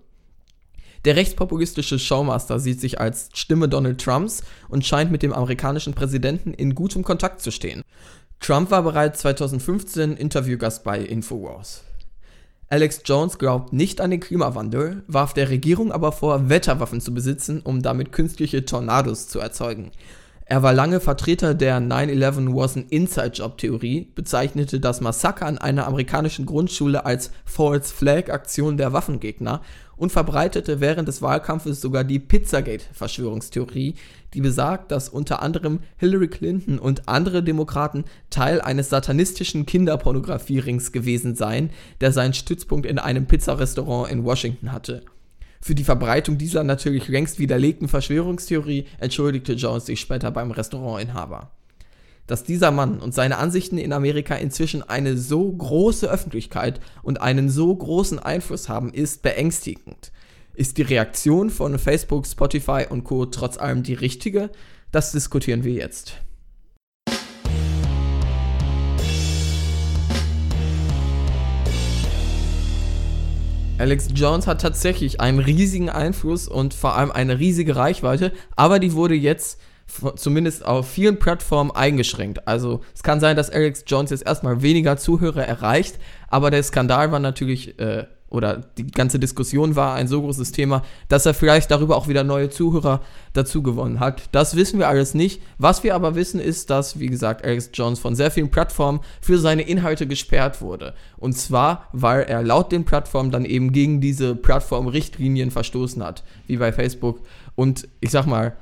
[1.06, 6.56] Der rechtspopulistische Showmaster sieht sich als Stimme Donald Trumps und scheint mit dem amerikanischen Präsidenten
[6.56, 7.84] in gutem Kontakt zu stehen.
[8.40, 11.84] Trump war bereits 2015 Interviewgast bei Infowars.
[12.70, 17.62] Alex Jones glaubt nicht an den Klimawandel, warf der Regierung aber vor, Wetterwaffen zu besitzen,
[17.62, 19.92] um damit künstliche Tornados zu erzeugen.
[20.44, 26.46] Er war lange Vertreter der 9-11 was an Inside-Job-Theorie, bezeichnete das Massaker an einer amerikanischen
[26.46, 29.62] Grundschule als False Flag-Aktion der Waffengegner
[29.98, 33.96] und verbreitete während des Wahlkampfes sogar die Pizzagate-Verschwörungstheorie,
[34.34, 41.36] die besagt, dass unter anderem Hillary Clinton und andere Demokraten Teil eines satanistischen Kinderpornografie-Rings gewesen
[41.36, 45.04] seien, der seinen Stützpunkt in einem Pizzarestaurant in Washington hatte.
[45.60, 51.52] Für die Verbreitung dieser natürlich längst widerlegten Verschwörungstheorie entschuldigte Jones sich später beim Restaurantinhaber
[52.28, 57.50] dass dieser Mann und seine Ansichten in Amerika inzwischen eine so große Öffentlichkeit und einen
[57.50, 60.12] so großen Einfluss haben, ist beängstigend.
[60.54, 63.26] Ist die Reaktion von Facebook, Spotify und Co.
[63.26, 64.50] trotz allem die richtige?
[64.92, 66.18] Das diskutieren wir jetzt.
[73.80, 78.94] Alex Jones hat tatsächlich einen riesigen Einfluss und vor allem eine riesige Reichweite, aber die
[78.94, 79.60] wurde jetzt
[80.16, 82.48] zumindest auf vielen Plattformen eingeschränkt.
[82.48, 87.12] Also es kann sein, dass Alex Jones jetzt erstmal weniger Zuhörer erreicht, aber der Skandal
[87.12, 91.72] war natürlich, äh, oder die ganze Diskussion war ein so großes Thema, dass er vielleicht
[91.72, 94.24] darüber auch wieder neue Zuhörer dazu gewonnen hat.
[94.34, 95.42] Das wissen wir alles nicht.
[95.58, 99.38] Was wir aber wissen, ist, dass, wie gesagt, Alex Jones von sehr vielen Plattformen für
[99.38, 100.94] seine Inhalte gesperrt wurde.
[101.16, 106.58] Und zwar, weil er laut den Plattformen dann eben gegen diese Plattformrichtlinien verstoßen hat, wie
[106.58, 107.22] bei Facebook.
[107.56, 108.58] Und ich sag mal,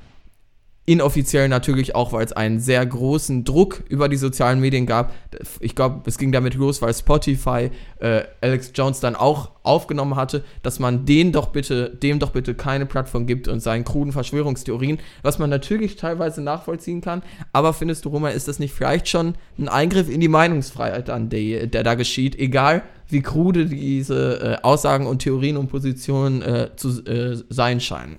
[0.86, 5.12] inoffiziell natürlich auch, weil es einen sehr großen Druck über die sozialen Medien gab.
[5.58, 10.44] Ich glaube, es ging damit los, weil Spotify äh, Alex Jones dann auch aufgenommen hatte,
[10.62, 15.00] dass man den doch bitte, dem doch bitte keine Plattform gibt und seinen kruden Verschwörungstheorien,
[15.22, 17.22] was man natürlich teilweise nachvollziehen kann.
[17.52, 21.30] Aber findest du, Roman, ist das nicht vielleicht schon ein Eingriff in die Meinungsfreiheit an,
[21.30, 26.70] der, der da geschieht, egal wie krude diese äh, Aussagen und Theorien und Positionen äh,
[26.76, 28.16] zu äh, sein scheinen?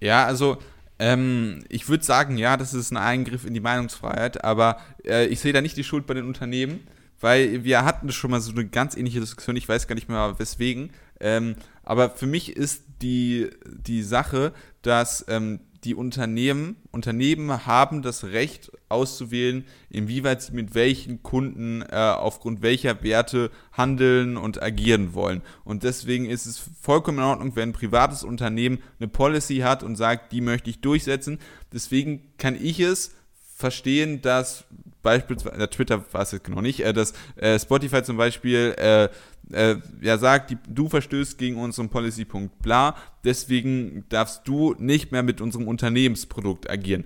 [0.00, 0.58] Ja, also
[0.98, 5.40] ähm, ich würde sagen, ja, das ist ein Eingriff in die Meinungsfreiheit, aber äh, ich
[5.40, 6.86] sehe da nicht die Schuld bei den Unternehmen,
[7.20, 10.38] weil wir hatten schon mal so eine ganz ähnliche Diskussion, ich weiß gar nicht mehr
[10.38, 10.90] weswegen.
[11.20, 18.24] Ähm, aber für mich ist die, die Sache, dass ähm, die Unternehmen, Unternehmen haben das
[18.24, 25.42] Recht auszuwählen, inwieweit sie mit welchen Kunden äh, aufgrund welcher Werte handeln und agieren wollen.
[25.64, 29.96] Und deswegen ist es vollkommen in Ordnung, wenn ein privates Unternehmen eine Policy hat und
[29.96, 31.38] sagt, die möchte ich durchsetzen.
[31.72, 33.14] Deswegen kann ich es
[33.56, 34.64] verstehen, dass
[35.02, 39.08] beispielsweise, äh, Twitter war es jetzt genau nicht, äh, dass äh, Spotify zum Beispiel äh,
[39.52, 45.22] äh, ja sagt, die, du verstößt gegen unseren Policy-Punkt bla, deswegen darfst du nicht mehr
[45.22, 47.04] mit unserem Unternehmensprodukt agieren.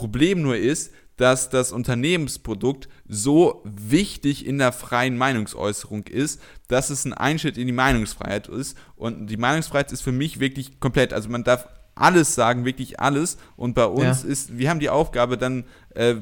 [0.00, 7.04] Problem nur ist, dass das Unternehmensprodukt so wichtig in der freien Meinungsäußerung ist, dass es
[7.04, 8.78] ein Einschnitt in die Meinungsfreiheit ist.
[8.96, 11.12] Und die Meinungsfreiheit ist für mich wirklich komplett.
[11.12, 13.36] Also man darf alles sagen, wirklich alles.
[13.56, 14.30] Und bei uns ja.
[14.30, 16.14] ist, wir haben die Aufgabe dann, äh,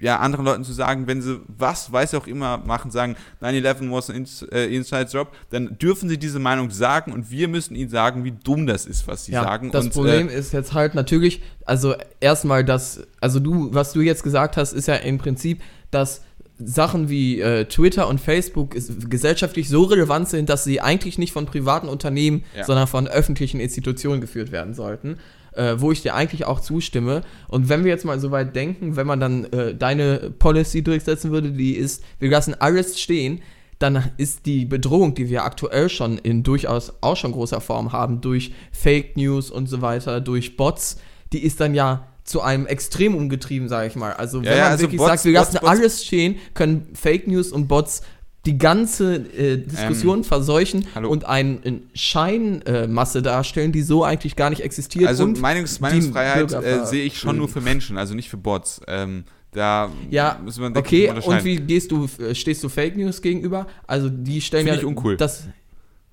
[0.00, 4.10] ja, anderen Leuten zu sagen, wenn sie was, weiß auch immer, machen, sagen, 9-11 was
[4.10, 8.24] an äh, Inside Job, dann dürfen sie diese Meinung sagen und wir müssen ihnen sagen,
[8.24, 9.70] wie dumm das ist, was sie ja, sagen.
[9.70, 14.00] Das und, Problem äh, ist jetzt halt natürlich, also erstmal das, also du, was du
[14.00, 16.22] jetzt gesagt hast, ist ja im Prinzip, dass
[16.62, 18.76] Sachen wie äh, Twitter und Facebook
[19.08, 22.64] gesellschaftlich so relevant sind, dass sie eigentlich nicht von privaten Unternehmen, ja.
[22.64, 25.18] sondern von öffentlichen Institutionen geführt werden sollten
[25.54, 27.22] äh, wo ich dir eigentlich auch zustimme.
[27.48, 31.30] Und wenn wir jetzt mal so weit denken, wenn man dann äh, deine Policy durchsetzen
[31.30, 33.40] würde, die ist, wir lassen alles stehen,
[33.78, 38.20] dann ist die Bedrohung, die wir aktuell schon in durchaus auch schon großer Form haben,
[38.20, 40.98] durch Fake News und so weiter, durch Bots,
[41.32, 44.12] die ist dann ja zu einem Extrem umgetrieben, sage ich mal.
[44.12, 46.36] Also wenn Ja, ja, man also wirklich Bots- sagt, wir lassen Bots- Bots- alles stehen,
[46.54, 48.02] können Fake News und Bots
[48.46, 51.10] die ganze äh, Diskussion verseuchen hallo.
[51.10, 51.60] und eine
[51.94, 55.08] Scheinmasse darstellen, die so eigentlich gar nicht existiert.
[55.08, 58.80] Also Meinungs Meinungsfreiheit äh, sehe ich schon nur für Menschen, also nicht für Bots.
[58.86, 63.20] Ähm, da Ja, denke ich, okay, und wie gehst du, äh, stehst du Fake News
[63.20, 63.66] gegenüber?
[63.86, 65.16] Also die stellen Finde ja ich uncool.
[65.16, 65.44] das.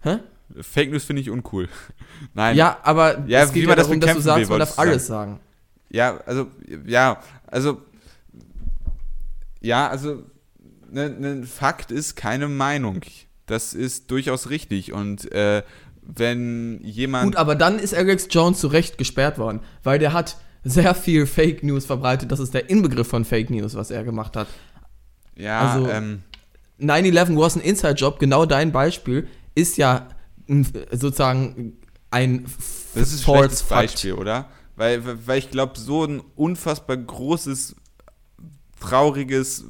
[0.02, 0.18] Hä?
[0.62, 1.70] Fake News finde ich uncool.
[2.34, 2.58] Nein.
[2.58, 5.08] Ja, aber Ja, es geht ja das darum, dass du sagst, will, man darf alles
[5.08, 5.40] sagen.
[5.90, 6.48] Ja, also,
[6.86, 7.82] ja, also,
[9.62, 10.24] ja, also,
[10.93, 13.02] ein ne, Fakt ist keine Meinung.
[13.45, 14.93] Das ist durchaus richtig.
[14.93, 15.63] Und äh,
[16.02, 17.26] wenn jemand.
[17.26, 21.26] Gut, aber dann ist Alex Jones zu Recht gesperrt worden, weil der hat sehr viel
[21.26, 22.32] Fake News verbreitet.
[22.32, 24.47] Das ist der Inbegriff von Fake News, was er gemacht hat.
[25.36, 26.23] ja, also- ähm,
[26.80, 30.08] 9-11 was ein Inside-Job, genau dein Beispiel, ist ja
[30.91, 31.73] sozusagen
[32.12, 32.45] ein
[32.93, 33.50] das ist ein.
[33.69, 34.45] Beispiel, oder?
[34.76, 37.76] Weil, weil ich glaube, so ein unfassbar großes,
[38.80, 39.65] trauriges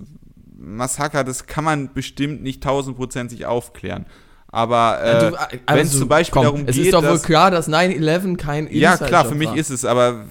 [0.57, 4.05] Massaker, das kann man bestimmt nicht tausendprozentig aufklären.
[4.49, 7.03] Aber äh, Ja, du, wenn also, es zum Beispiel komm, darum es geht, ist doch
[7.03, 9.57] wohl dass, klar, dass 9-11 kein Ja, Inside-Job klar, für mich war.
[9.57, 10.25] ist es, aber.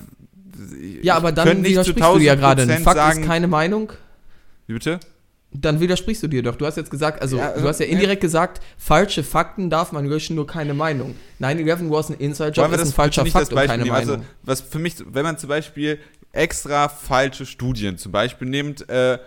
[1.03, 2.63] Ja, aber dann widersprichst du dir ja gerade.
[2.63, 3.93] Ein Fakt ist keine Meinung.
[4.67, 5.01] Bitte?
[5.53, 6.57] Dann widersprichst du dir doch.
[6.57, 9.71] Du hast jetzt gesagt, also, Ja, also, du hast ja ne- indirekt gesagt, falsche Fakten
[9.71, 11.15] darf man löschen, nur keine Meinung.
[11.41, 13.95] 9-11 was ein Inside-Job, ist das ein falscher Fakt und Beispiel keine nehmen?
[13.97, 14.15] Meinung.
[14.17, 15.99] Also, was für mich, wenn man zum Beispiel
[16.33, 19.19] extra falsche Studien zum Beispiel nimmt, äh,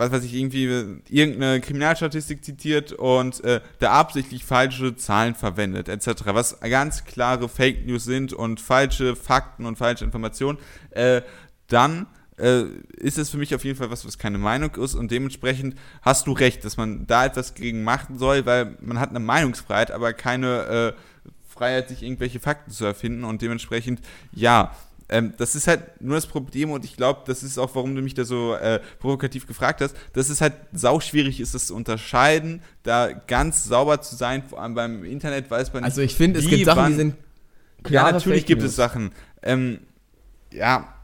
[0.00, 0.64] was weiß ich, irgendwie
[1.10, 7.86] irgendeine Kriminalstatistik zitiert und äh, da absichtlich falsche Zahlen verwendet, etc., was ganz klare Fake
[7.86, 10.58] News sind und falsche Fakten und falsche Informationen,
[10.92, 11.20] äh,
[11.66, 12.06] dann
[12.38, 12.62] äh,
[12.96, 16.26] ist es für mich auf jeden Fall was, was keine Meinung ist und dementsprechend hast
[16.26, 20.14] du recht, dass man da etwas gegen machen soll, weil man hat eine Meinungsfreiheit, aber
[20.14, 24.00] keine äh, Freiheit, sich irgendwelche Fakten zu erfinden und dementsprechend,
[24.32, 24.74] ja,
[25.10, 28.02] ähm, das ist halt nur das Problem und ich glaube, das ist auch, warum du
[28.02, 32.62] mich da so äh, provokativ gefragt hast, dass es halt sauschwierig ist, das zu unterscheiden,
[32.82, 36.38] da ganz sauber zu sein, vor allem beim Internet weiß man nicht, Also ich finde,
[36.40, 38.70] es gibt Sachen, wann- die sind ja, klare natürlich Fake gibt News.
[38.70, 39.12] es Sachen.
[39.42, 39.80] Ähm,
[40.52, 40.94] ja,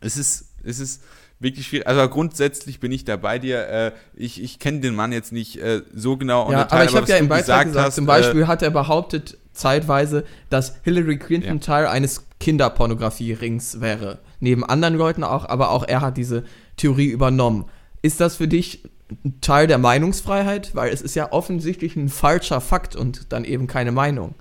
[0.00, 1.02] es ist, es ist
[1.38, 1.86] wirklich schwierig.
[1.86, 3.68] Also grundsätzlich bin ich da bei dir.
[3.68, 6.50] Äh, ich ich kenne den Mann jetzt nicht äh, so genau.
[6.50, 9.38] Ja, aber ich habe ja im Beitrag gesagt, hast, zum äh, Beispiel hat er behauptet
[9.54, 11.60] zeitweise, dass Hillary Clinton Ja.
[11.60, 14.18] Teil eines Kinderpornografie-Rings wäre.
[14.40, 16.44] Neben anderen Leuten auch, aber auch er hat diese
[16.76, 17.66] Theorie übernommen.
[18.02, 18.84] Ist das für dich
[19.24, 20.74] ein Teil der Meinungsfreiheit?
[20.74, 24.34] Weil es ist ja offensichtlich ein falscher Fakt und dann eben keine Meinung.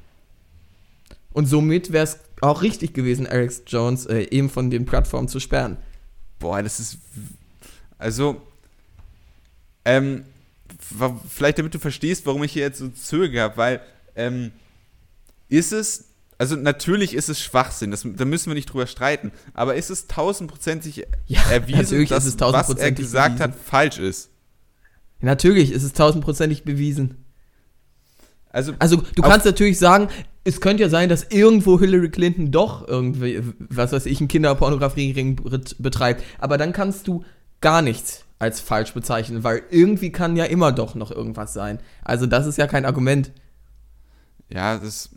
[1.31, 5.39] Und somit wäre es auch richtig gewesen, Alex Jones äh, eben von den Plattformen zu
[5.39, 5.77] sperren.
[6.39, 6.97] Boah, das ist.
[7.97, 8.41] Also.
[9.85, 10.25] Ähm,
[11.29, 13.81] vielleicht damit du verstehst, warum ich hier jetzt so zögere, weil.
[14.15, 14.51] Ähm,
[15.57, 16.09] ist es.
[16.39, 19.31] Also, natürlich ist es Schwachsinn, das, da müssen wir nicht drüber streiten.
[19.53, 23.53] Aber ist es tausendprozentig Ja, erwiesen, dass ist es was er tausendprozentig gesagt bewiesen.
[23.53, 24.29] hat, falsch ist?
[25.21, 27.23] Natürlich ist es tausendprozentig bewiesen.
[28.49, 30.09] Also, Also du kannst natürlich sagen,
[30.43, 35.37] es könnte ja sein, dass irgendwo Hillary Clinton doch irgendwie, was weiß ich, einen Kinderpornografiering
[35.37, 36.23] bet- betreibt.
[36.39, 37.23] Aber dann kannst du
[37.61, 41.79] gar nichts als falsch bezeichnen, weil irgendwie kann ja immer doch noch irgendwas sein.
[42.03, 43.31] Also das ist ja kein Argument.
[44.49, 45.09] Ja, das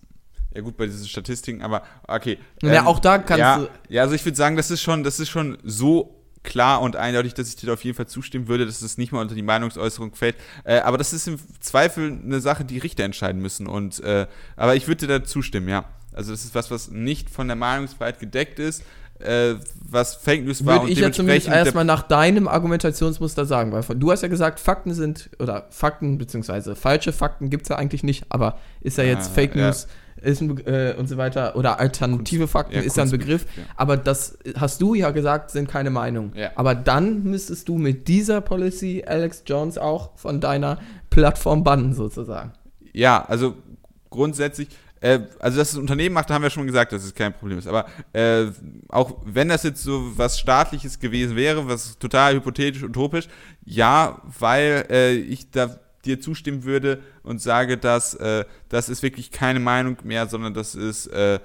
[0.57, 2.39] ja gut bei diesen Statistiken, aber okay.
[2.63, 5.21] Ja, auch da kannst ja, du- Ja, also ich würde sagen, das ist schon, das
[5.21, 8.65] ist schon so klar und eindeutig, dass ich dir da auf jeden Fall zustimmen würde,
[8.65, 10.37] dass es nicht mal unter die Meinungsäußerung fällt.
[10.65, 13.67] Äh, aber das ist im Zweifel eine Sache, die Richter entscheiden müssen.
[13.67, 15.85] Und äh, aber ich würde dir da zustimmen, ja.
[16.13, 18.83] Also das ist was, was nicht von der Meinungsfreiheit gedeckt ist,
[19.19, 19.55] äh,
[19.89, 24.11] was Fake News war Würde ich ja zumindest erstmal nach deinem Argumentationsmuster sagen, weil du
[24.11, 28.27] hast ja gesagt, Fakten sind, oder Fakten, beziehungsweise falsche Fakten gibt es ja eigentlich nicht,
[28.29, 29.75] aber ist ja jetzt Ah, Fake ja.
[30.23, 33.65] Ist ein, äh, und so weiter, oder alternative Fakten ja, ist ein Begriff, ja.
[33.77, 36.33] aber das hast du ja gesagt, sind keine Meinung.
[36.35, 36.53] Ja.
[36.55, 40.79] Aber dann müsstest du mit dieser Policy Alex Jones auch von deiner
[41.11, 42.53] Plattform bannen, sozusagen.
[42.93, 43.57] Ja, also
[44.09, 44.69] grundsätzlich,
[45.01, 47.59] äh, also dass das Unternehmen macht, da haben wir schon gesagt, dass es kein Problem
[47.59, 47.67] ist.
[47.67, 48.47] Aber äh,
[48.89, 53.29] auch wenn das jetzt so was Staatliches gewesen wäre, was total hypothetisch, utopisch,
[53.65, 59.31] ja, weil äh, ich da dir zustimmen würde und sage, dass äh, das ist wirklich
[59.31, 61.41] keine Meinung mehr, sondern das ist äh,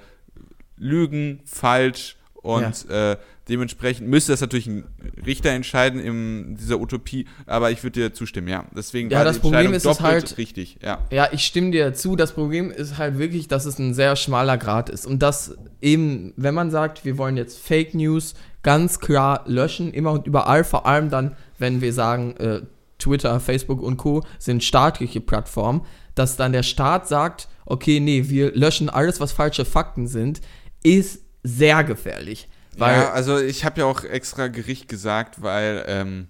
[0.76, 3.16] Lügen, falsch und äh,
[3.48, 4.84] dementsprechend müsste das natürlich ein
[5.24, 8.64] Richter entscheiden in dieser Utopie, aber ich würde dir zustimmen, ja.
[8.76, 10.98] Deswegen Ja, war das die Problem ist es doppelt halt- richtig, ja.
[11.10, 12.16] Ja, ich stimme dir zu.
[12.16, 15.06] Das Problem ist halt wirklich, dass es ein sehr schmaler Grad ist.
[15.06, 20.12] Und dass eben, wenn man sagt, wir wollen jetzt Fake News ganz klar löschen, immer
[20.12, 22.62] und überall, vor allem dann, wenn wir sagen, äh,
[23.02, 24.24] Twitter, Facebook und Co.
[24.38, 25.82] sind staatliche Plattformen,
[26.14, 30.40] dass dann der Staat sagt, okay, nee, wir löschen alles, was falsche Fakten sind,
[30.82, 32.48] ist sehr gefährlich.
[32.76, 36.28] Weil, ja, also ich habe ja auch extra Gericht gesagt, weil ähm,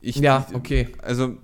[0.00, 0.16] ich.
[0.16, 0.88] Ja, okay.
[1.02, 1.36] Also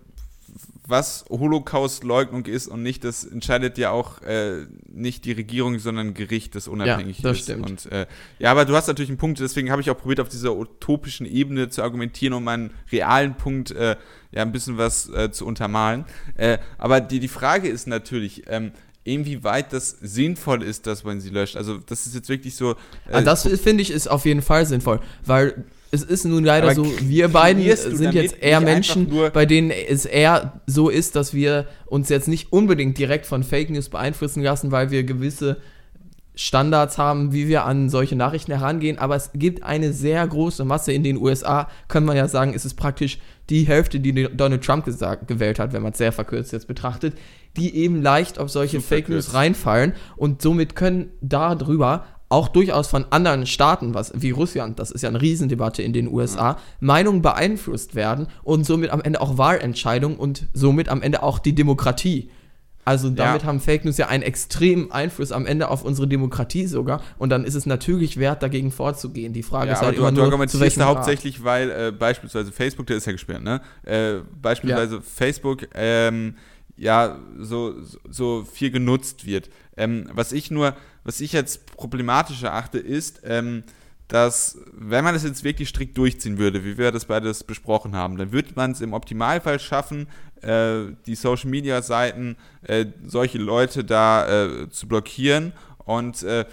[0.91, 6.15] was Holocaust-Leugnung ist und nicht, das entscheidet ja auch äh, nicht die Regierung, sondern ein
[6.15, 7.45] Gericht, das unabhängig ja, das ist.
[7.45, 7.71] Stimmt.
[7.71, 8.07] Und, äh,
[8.39, 11.27] ja, aber du hast natürlich einen Punkt, deswegen habe ich auch probiert, auf dieser utopischen
[11.27, 13.97] Ebene zu argumentieren, um einen realen Punkt äh,
[14.33, 16.05] ja ein bisschen was äh, zu untermalen.
[16.37, 18.73] Äh, aber die, die Frage ist natürlich, ähm,
[19.05, 21.57] inwieweit das sinnvoll ist, dass man sie löscht.
[21.57, 22.73] Also das ist jetzt wirklich so.
[22.73, 22.75] Äh,
[23.13, 26.87] ah, das finde ich ist auf jeden Fall sinnvoll, weil es ist nun leider so,
[27.03, 32.09] wir beiden sind jetzt eher Menschen, bei denen es eher so ist, dass wir uns
[32.09, 35.59] jetzt nicht unbedingt direkt von Fake News beeinflussen lassen, weil wir gewisse
[36.37, 40.93] Standards haben, wie wir an solche Nachrichten herangehen, aber es gibt eine sehr große Masse
[40.93, 43.19] in den USA, kann man ja sagen, ist es praktisch
[43.51, 47.15] die Hälfte, die Donald Trump gesagt, gewählt hat, wenn man es sehr verkürzt jetzt betrachtet,
[47.57, 49.95] die eben leicht auf solche Fake News reinfallen.
[50.17, 55.09] Und somit können darüber auch durchaus von anderen Staaten, was, wie Russland, das ist ja
[55.09, 56.57] eine Riesendebatte in den USA.
[56.79, 61.55] Meinungen beeinflusst werden und somit am Ende auch Wahlentscheidungen und somit am Ende auch die
[61.55, 62.31] Demokratie.
[62.85, 63.49] Also damit ja.
[63.49, 67.03] haben Fake News ja einen extremen Einfluss am Ende auf unsere Demokratie sogar.
[67.19, 69.33] Und dann ist es natürlich wert, dagegen vorzugehen.
[69.33, 72.53] Die Frage ja, ist halt du, immer du nur, argumentierst da hauptsächlich, weil äh, beispielsweise
[72.53, 73.61] Facebook, der ist ja gesperrt, ne?
[73.85, 75.03] Äh, beispielsweise ja.
[75.03, 76.37] Facebook ähm,
[76.81, 77.75] ja so,
[78.09, 79.51] so viel genutzt wird.
[79.77, 80.75] Ähm, was ich nur,
[81.05, 83.65] was ich jetzt problematisch erachte, ist, ähm,
[84.09, 88.17] dass, wenn man das jetzt wirklich strikt durchziehen würde, wie wir das beides besprochen haben,
[88.17, 90.09] dann würde man es im Optimalfall schaffen,
[90.41, 95.53] äh, die Social Media Seiten, äh, solche Leute da äh, zu blockieren
[95.85, 96.47] und äh,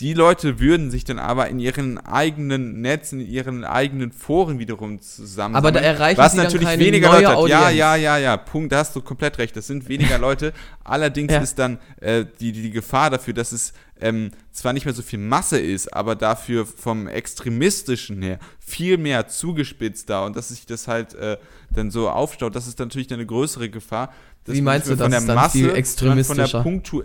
[0.00, 5.00] die Leute würden sich dann aber in ihren eigenen Netzen, in ihren eigenen Foren wiederum
[5.00, 5.54] zusammen.
[5.54, 7.36] Aber da erreichen was sie natürlich dann weniger neue Leute.
[7.36, 7.60] Audienz.
[7.60, 8.36] Ja, ja, ja, ja.
[8.36, 8.72] Punkt.
[8.72, 9.56] Da hast du komplett recht.
[9.56, 10.52] Das sind weniger Leute.
[10.82, 11.38] Allerdings Ja.
[11.38, 15.20] ist dann äh, die, die Gefahr dafür, dass es ähm, zwar nicht mehr so viel
[15.20, 21.14] Masse ist, aber dafür vom extremistischen her viel mehr zugespitzter und dass sich das halt
[21.14, 21.36] äh,
[21.70, 22.56] dann so aufstaut.
[22.56, 24.12] Das ist dann natürlich eine größere Gefahr.
[24.46, 26.62] Wie meinst du, mehr dass es dann viel sondern von der extremistischer?
[26.64, 27.04] Punktu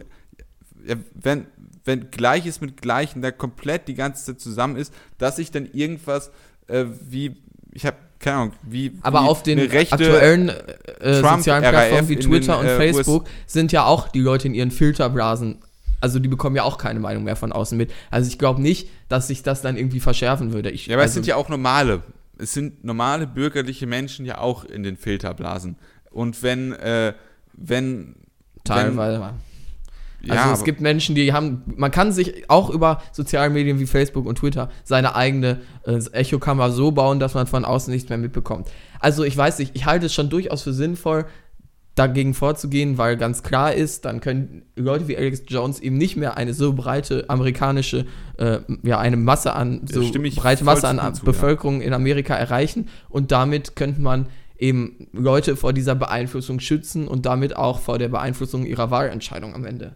[0.87, 1.45] ja, wenn,
[1.89, 6.31] wenn Gleiches mit Gleichen da komplett die ganze Zeit zusammen ist, dass sich dann irgendwas
[6.67, 7.35] äh, wie,
[7.73, 8.91] ich habe keine Ahnung, wie.
[9.01, 13.71] Aber wie auf den aktuellen äh, sozialen Plattformen wie Twitter den, und äh, Facebook sind
[13.71, 15.59] ja auch die Leute in ihren Filterblasen.
[16.01, 17.91] Also die bekommen ja auch keine Meinung mehr von außen mit.
[18.11, 20.69] Also ich glaube nicht, dass sich das dann irgendwie verschärfen würde.
[20.69, 22.03] Ich, Ja, aber also, es sind ja auch normale.
[22.37, 25.77] Es sind normale bürgerliche Menschen ja auch in den Filterblasen.
[26.11, 27.13] Und wenn, äh,
[27.53, 28.15] wenn.
[28.63, 29.21] teilweise.
[29.21, 29.48] Wenn,
[30.23, 33.85] Also ja, es gibt Menschen, die haben, man kann sich auch über soziale Medien wie
[33.85, 38.17] Facebook und Twitter seine eigene äh, Echokammer so bauen, dass man von außen nichts mehr
[38.17, 38.67] mitbekommt.
[38.99, 41.25] Also ich weiß nicht, ich halte es schon durchaus für sinnvoll,
[41.99, 46.37] dagegen vorzugehen, weil ganz klar ist, dann können Leute wie Alex Jones eben nicht mehr
[46.37, 48.05] eine so breite amerikanische,
[48.37, 50.01] äh, ja, eine Masse an, so
[50.35, 51.25] breite Masse an zu, ja.
[51.25, 57.25] Bevölkerung in Amerika erreichen und damit könnte man eben Leute vor dieser Beeinflussung schützen und
[57.25, 59.95] damit auch vor der Beeinflussung ihrer Wahlentscheidung am Ende.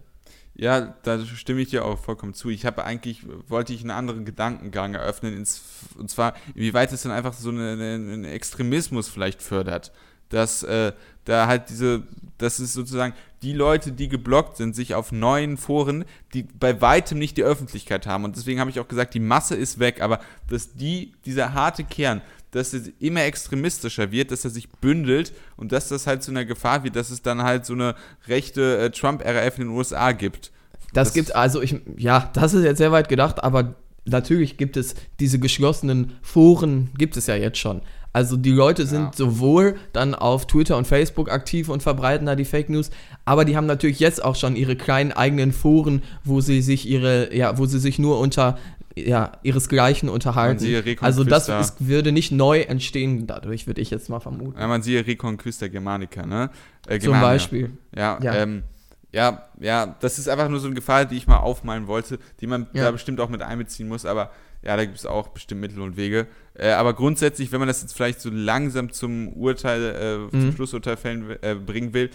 [0.55, 2.49] Ja, da stimme ich dir auch vollkommen zu.
[2.49, 5.61] Ich habe eigentlich, wollte ich einen anderen Gedankengang eröffnen, ins,
[5.97, 9.91] und zwar, inwieweit es dann einfach so eine, eine, einen Extremismus vielleicht fördert.
[10.29, 10.93] Dass äh,
[11.25, 12.03] da halt diese,
[12.37, 17.17] dass es sozusagen die Leute, die geblockt sind, sich auf neuen Foren, die bei weitem
[17.17, 18.23] nicht die Öffentlichkeit haben.
[18.23, 21.83] Und deswegen habe ich auch gesagt, die Masse ist weg, aber dass die, dieser harte
[21.83, 22.21] Kern,
[22.53, 26.45] dass es immer extremistischer wird, dass er sich bündelt und dass das halt zu einer
[26.45, 27.95] Gefahr wird, dass es dann halt so eine
[28.27, 30.51] rechte äh, Trump-RAF in den USA gibt.
[30.93, 33.75] Das, Das- gibt, also ich, ja, das ist jetzt sehr weit gedacht, aber
[34.05, 37.81] natürlich gibt es diese geschlossenen Foren, gibt es ja jetzt schon.
[38.15, 39.11] Also die Leute sind Ja.
[39.15, 42.91] sowohl dann auf Twitter und Facebook aktiv und verbreiten da die Fake News,
[43.25, 47.35] aber die haben natürlich jetzt auch schon ihre kleinen eigenen Foren, wo sie sich ihre,
[47.35, 48.59] ja, wo sie sich nur unter
[48.95, 50.63] ja, ihresgleichen unterhalten.
[51.01, 54.59] Also das ist, würde nicht neu entstehen dadurch, würde ich jetzt mal vermuten.
[54.59, 56.49] Ja, man siehe Reconquista Germanica, ne?
[56.87, 57.19] Äh, Zum.
[57.19, 57.71] Beispiel.
[57.95, 58.35] Ja, Ja.
[58.35, 58.63] Ähm,
[59.11, 62.47] ja, ja, das ist einfach nur so eine Gefahr, die ich mal aufmalen wollte, die
[62.47, 62.85] man Ja.
[62.85, 64.31] da bestimmt auch mit einbeziehen muss, aber
[64.63, 66.25] ja, da gibt es auch bestimmt Mittel und Wege.
[66.55, 70.53] Äh, aber grundsätzlich, wenn man das jetzt vielleicht so langsam zum Urteil, äh, zum Mhm.
[70.53, 72.09] Schlussurteil fällen, äh, bringen will,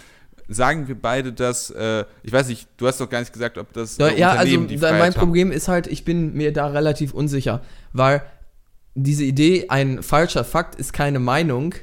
[0.49, 3.73] sagen wir beide, dass, äh, ich weiß nicht, du hast doch gar nicht gesagt, ob
[3.73, 5.13] das Ja, äh, ja also mein haben.
[5.13, 8.23] Problem ist halt, ich bin mir da relativ unsicher, weil
[8.95, 11.75] diese Idee, ein falscher Fakt ist keine Meinung,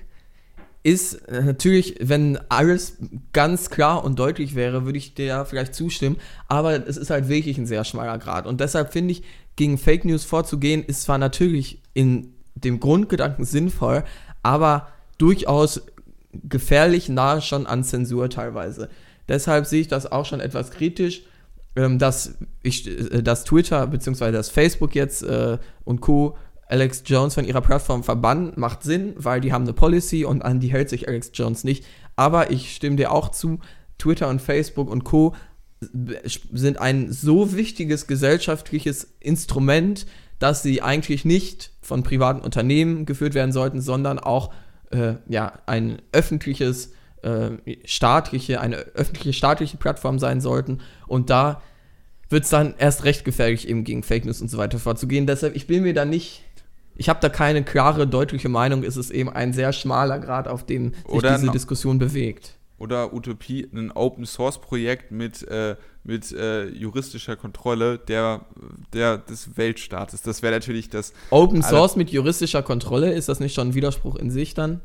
[0.84, 2.97] ist äh, natürlich, wenn alles
[3.34, 7.30] ganz klar und deutlich wäre, würde ich dir ja vielleicht zustimmen, aber es ist halt
[7.30, 9.24] wirklich ein sehr schmaler Grad und deshalb finde ich,
[9.55, 14.03] gegen Fake News vorzugehen, ist zwar natürlich in dem Grundgedanken sinnvoll,
[14.43, 15.82] aber durchaus
[16.43, 18.89] gefährlich nahe schon an Zensur teilweise.
[19.27, 21.23] Deshalb sehe ich das auch schon etwas kritisch.
[21.75, 24.31] ähm, dass, ich, äh, dass Twitter bzw.
[24.31, 26.38] dass Facebook jetzt äh, und Co.
[26.67, 30.59] Alex Jones von ihrer Plattform verbannen, macht Sinn, weil die haben eine Policy und an
[30.59, 31.86] die hält sich Alex Jones nicht.
[32.15, 33.59] Aber ich stimme dir auch zu,
[33.97, 35.36] Twitter und Facebook und Co.
[35.79, 40.07] sind ein so wichtiges gesellschaftliches Instrument,
[40.39, 44.51] dass sie eigentlich nicht von privaten Unternehmen geführt werden sollten, sondern auch
[44.91, 47.51] äh, ja, ein öffentliches, äh,
[47.86, 50.81] staatliche, eine öffentliche staatliche Plattform sein sollten.
[51.07, 51.61] Und da
[52.29, 55.27] wird es dann erst recht gefährlich, eben gegen Fake News und so weiter vorzugehen.
[55.27, 56.41] Deshalb, ich bin mir da nicht
[56.95, 58.83] ich habe da keine klare, deutliche Meinung.
[58.83, 62.57] Es ist eben ein sehr schmaler Grad, auf dem sich Oder diese Diskussion bewegt.
[62.77, 65.75] Oder Utopie, ein Open Source Projekt mit, äh,
[66.06, 68.45] mit äh, juristischer Kontrolle der,
[68.93, 70.22] der, des Weltstaates.
[70.22, 71.14] Das wäre natürlich das.
[71.32, 74.82] Open Source mit juristischer Kontrolle, ist das nicht schon ein Widerspruch in sich dann?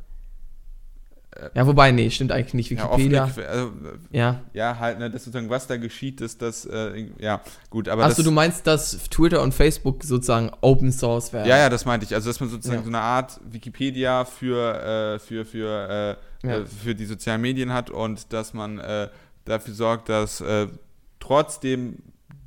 [1.37, 2.71] Äh, ja, wobei, nee, stimmt eigentlich nicht.
[2.71, 3.31] Wikipedia.
[3.37, 3.73] Ja, also,
[4.11, 4.41] ja.
[4.55, 8.05] ja halt, ne, das sozusagen, was da geschieht, ist das, äh, ja, gut, aber.
[8.05, 11.49] Achso, du meinst, dass Twitter und Facebook sozusagen Open Source werden?
[11.49, 12.15] Ja, ja, das meinte ich.
[12.15, 12.85] Also, dass man sozusagen ja.
[12.85, 16.57] so eine Art Wikipedia für, äh, für, für, äh, ja.
[16.61, 19.09] Äh, für die sozialen Medien hat und dass man äh,
[19.45, 20.43] dafür sorgt, dass
[21.21, 21.99] trotzdem,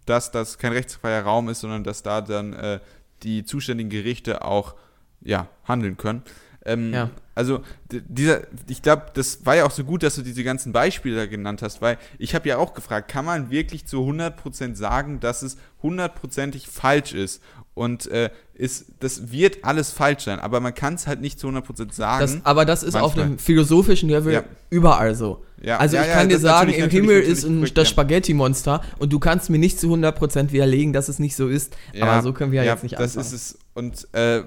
[0.06, 2.82] dass das kein rechtsfreier Raum ist, sondern dass da dann
[3.24, 4.76] die zuständigen Gerichte auch,
[5.22, 6.24] ja, handeln können.
[6.66, 7.10] Ähm, ja.
[7.36, 11.16] Also dieser, ich glaube, das war ja auch so gut, dass du diese ganzen Beispiele
[11.16, 15.20] da genannt hast, weil ich habe ja auch gefragt, kann man wirklich zu 100% sagen,
[15.20, 17.42] dass es hundertprozentig falsch ist?
[17.76, 21.48] Und äh, ist, das wird alles falsch sein, aber man kann es halt nicht zu
[21.48, 22.22] 100% sagen.
[22.22, 23.10] Das, aber das ist manchmal.
[23.10, 24.44] auf einem philosophischen Level ja.
[24.70, 25.44] überall so.
[25.60, 25.78] Ja.
[25.78, 29.50] Also ja, ich kann dir sagen, im Himmel ist ein, das Spaghetti-Monster und du kannst
[29.50, 31.76] mir nicht zu 100% widerlegen, dass es nicht so ist.
[32.00, 33.16] aber so können wir ja, jetzt nicht anfangen.
[33.16, 33.60] Das ist es.
[33.74, 34.44] Und äh,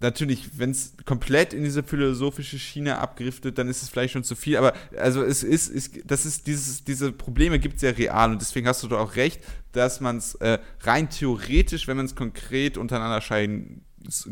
[0.00, 4.36] natürlich, wenn es komplett in diese philosophische Schiene abgriftet, dann ist es vielleicht schon zu
[4.36, 4.56] viel.
[4.56, 8.40] Aber also es ist, ist das ist dieses, diese Probleme gibt es ja real und
[8.40, 9.42] deswegen hast du doch auch recht,
[9.72, 13.84] dass man es äh, rein theoretisch, wenn man es konkret untereinander scheiden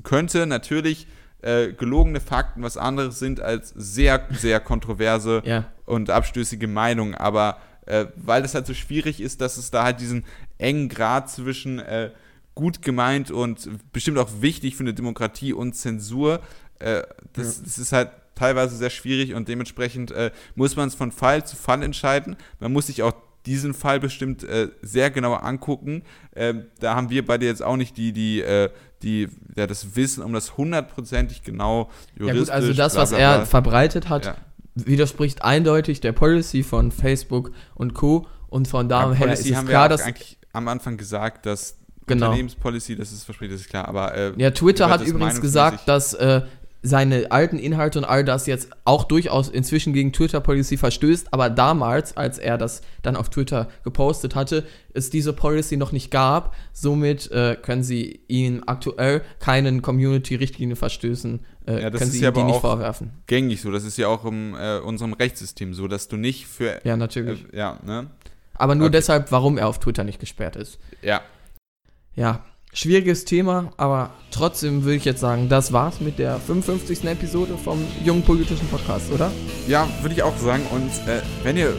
[0.03, 1.07] könnte, natürlich
[1.43, 5.71] äh, gelogene Fakten was anderes sind als sehr, sehr kontroverse ja.
[5.85, 7.15] und abstößige Meinungen.
[7.15, 10.25] Aber äh, weil das halt so schwierig ist, dass es da halt diesen
[10.59, 12.11] engen Grad zwischen äh,
[12.57, 16.41] gut gemeint und bestimmt auch wichtig für eine Demokratie und Zensur.
[16.81, 17.03] Äh,
[17.35, 17.65] das, ja.
[17.65, 21.55] das, ist halt teilweise sehr schwierig und dementsprechend äh, muss man es von Fall zu
[21.55, 22.37] Fall entscheiden.
[22.59, 23.13] Man muss sich auch
[23.45, 26.03] diesen Fall bestimmt äh, sehr genau angucken.
[26.35, 28.71] Ähm, da haben wir beide jetzt auch nicht die, die, äh,
[29.03, 32.27] die, ja, das Wissen, um das hundertprozentig genau juristisch.
[32.27, 34.37] Ja gut, also das, bla, bla, bla, was er verbreitet hat, ja.
[34.75, 38.27] widerspricht eindeutig der Policy von Facebook und Co.
[38.49, 40.03] Und von daher ist es klar, dass
[40.53, 41.77] am Anfang gesagt, dass
[42.07, 42.27] genau.
[42.27, 43.89] Unternehmenspolicy, das ist verspricht, das ist klar.
[43.89, 46.43] Aber äh, ja, Twitter hat übrigens gesagt, dass äh,
[46.83, 52.17] seine alten Inhalte und all das jetzt auch durchaus inzwischen gegen Twitter-Policy verstößt, aber damals,
[52.17, 56.55] als er das dann auf Twitter gepostet hatte, es diese Policy noch nicht gab.
[56.73, 62.61] Somit äh, können sie ihn aktuell keinen Community-Richtlinien-Verstößen äh, ja, können sie ja die nicht
[62.61, 63.11] vorwerfen.
[63.27, 66.81] Gängig so, das ist ja auch in äh, unserem Rechtssystem so, dass du nicht für.
[66.85, 67.45] Ja, natürlich.
[67.53, 68.07] Äh, ja, ne?
[68.55, 68.93] Aber nur okay.
[68.93, 70.79] deshalb, warum er auf Twitter nicht gesperrt ist.
[71.03, 71.21] Ja,
[72.17, 77.05] ja, schwieriges Thema, aber trotzdem würde ich jetzt sagen, das war's mit der 55.
[77.05, 79.31] Episode vom Jungen Politischen Podcast, oder?
[79.69, 80.63] Ja, würde ich auch sagen.
[80.71, 81.75] Und äh, wenn ihr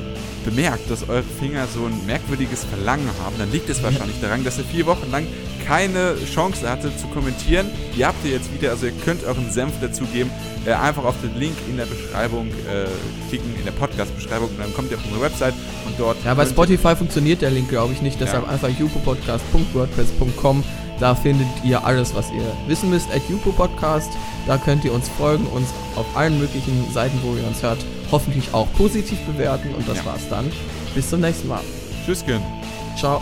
[0.48, 4.58] bemerkt, dass eure Finger so ein merkwürdiges Verlangen haben, dann liegt es wahrscheinlich daran, dass
[4.58, 5.28] ihr vier Wochen lang
[5.66, 7.68] keine Chance hattet zu kommentieren.
[7.96, 10.32] Die habt ihr jetzt wieder, also ihr könnt euren Senf dazugeben.
[10.66, 12.88] Äh, einfach auf den Link in der Beschreibung äh,
[13.28, 15.54] klicken, in der Podcast-Beschreibung und dann kommt ihr auf unsere Website
[15.86, 16.18] und dort.
[16.24, 18.22] Ja, bei Spotify funktioniert der Link, glaube ich, nicht.
[18.22, 18.50] Deshalb ja.
[18.50, 20.64] einfach jupopodcast.wordpress.com.
[21.00, 23.08] Da findet ihr alles, was ihr wissen müsst.
[23.12, 23.22] At
[23.56, 24.10] Podcast.
[24.48, 27.80] Da könnt ihr uns folgen, uns auf allen möglichen Seiten, wo ihr uns hört,
[28.12, 29.74] hoffentlich auch positiv bewerten.
[29.76, 30.06] Und das ja.
[30.06, 30.52] war's dann.
[30.96, 31.62] Bis zum nächsten Mal.
[32.06, 32.26] Tschüss,
[32.98, 33.22] Ciao.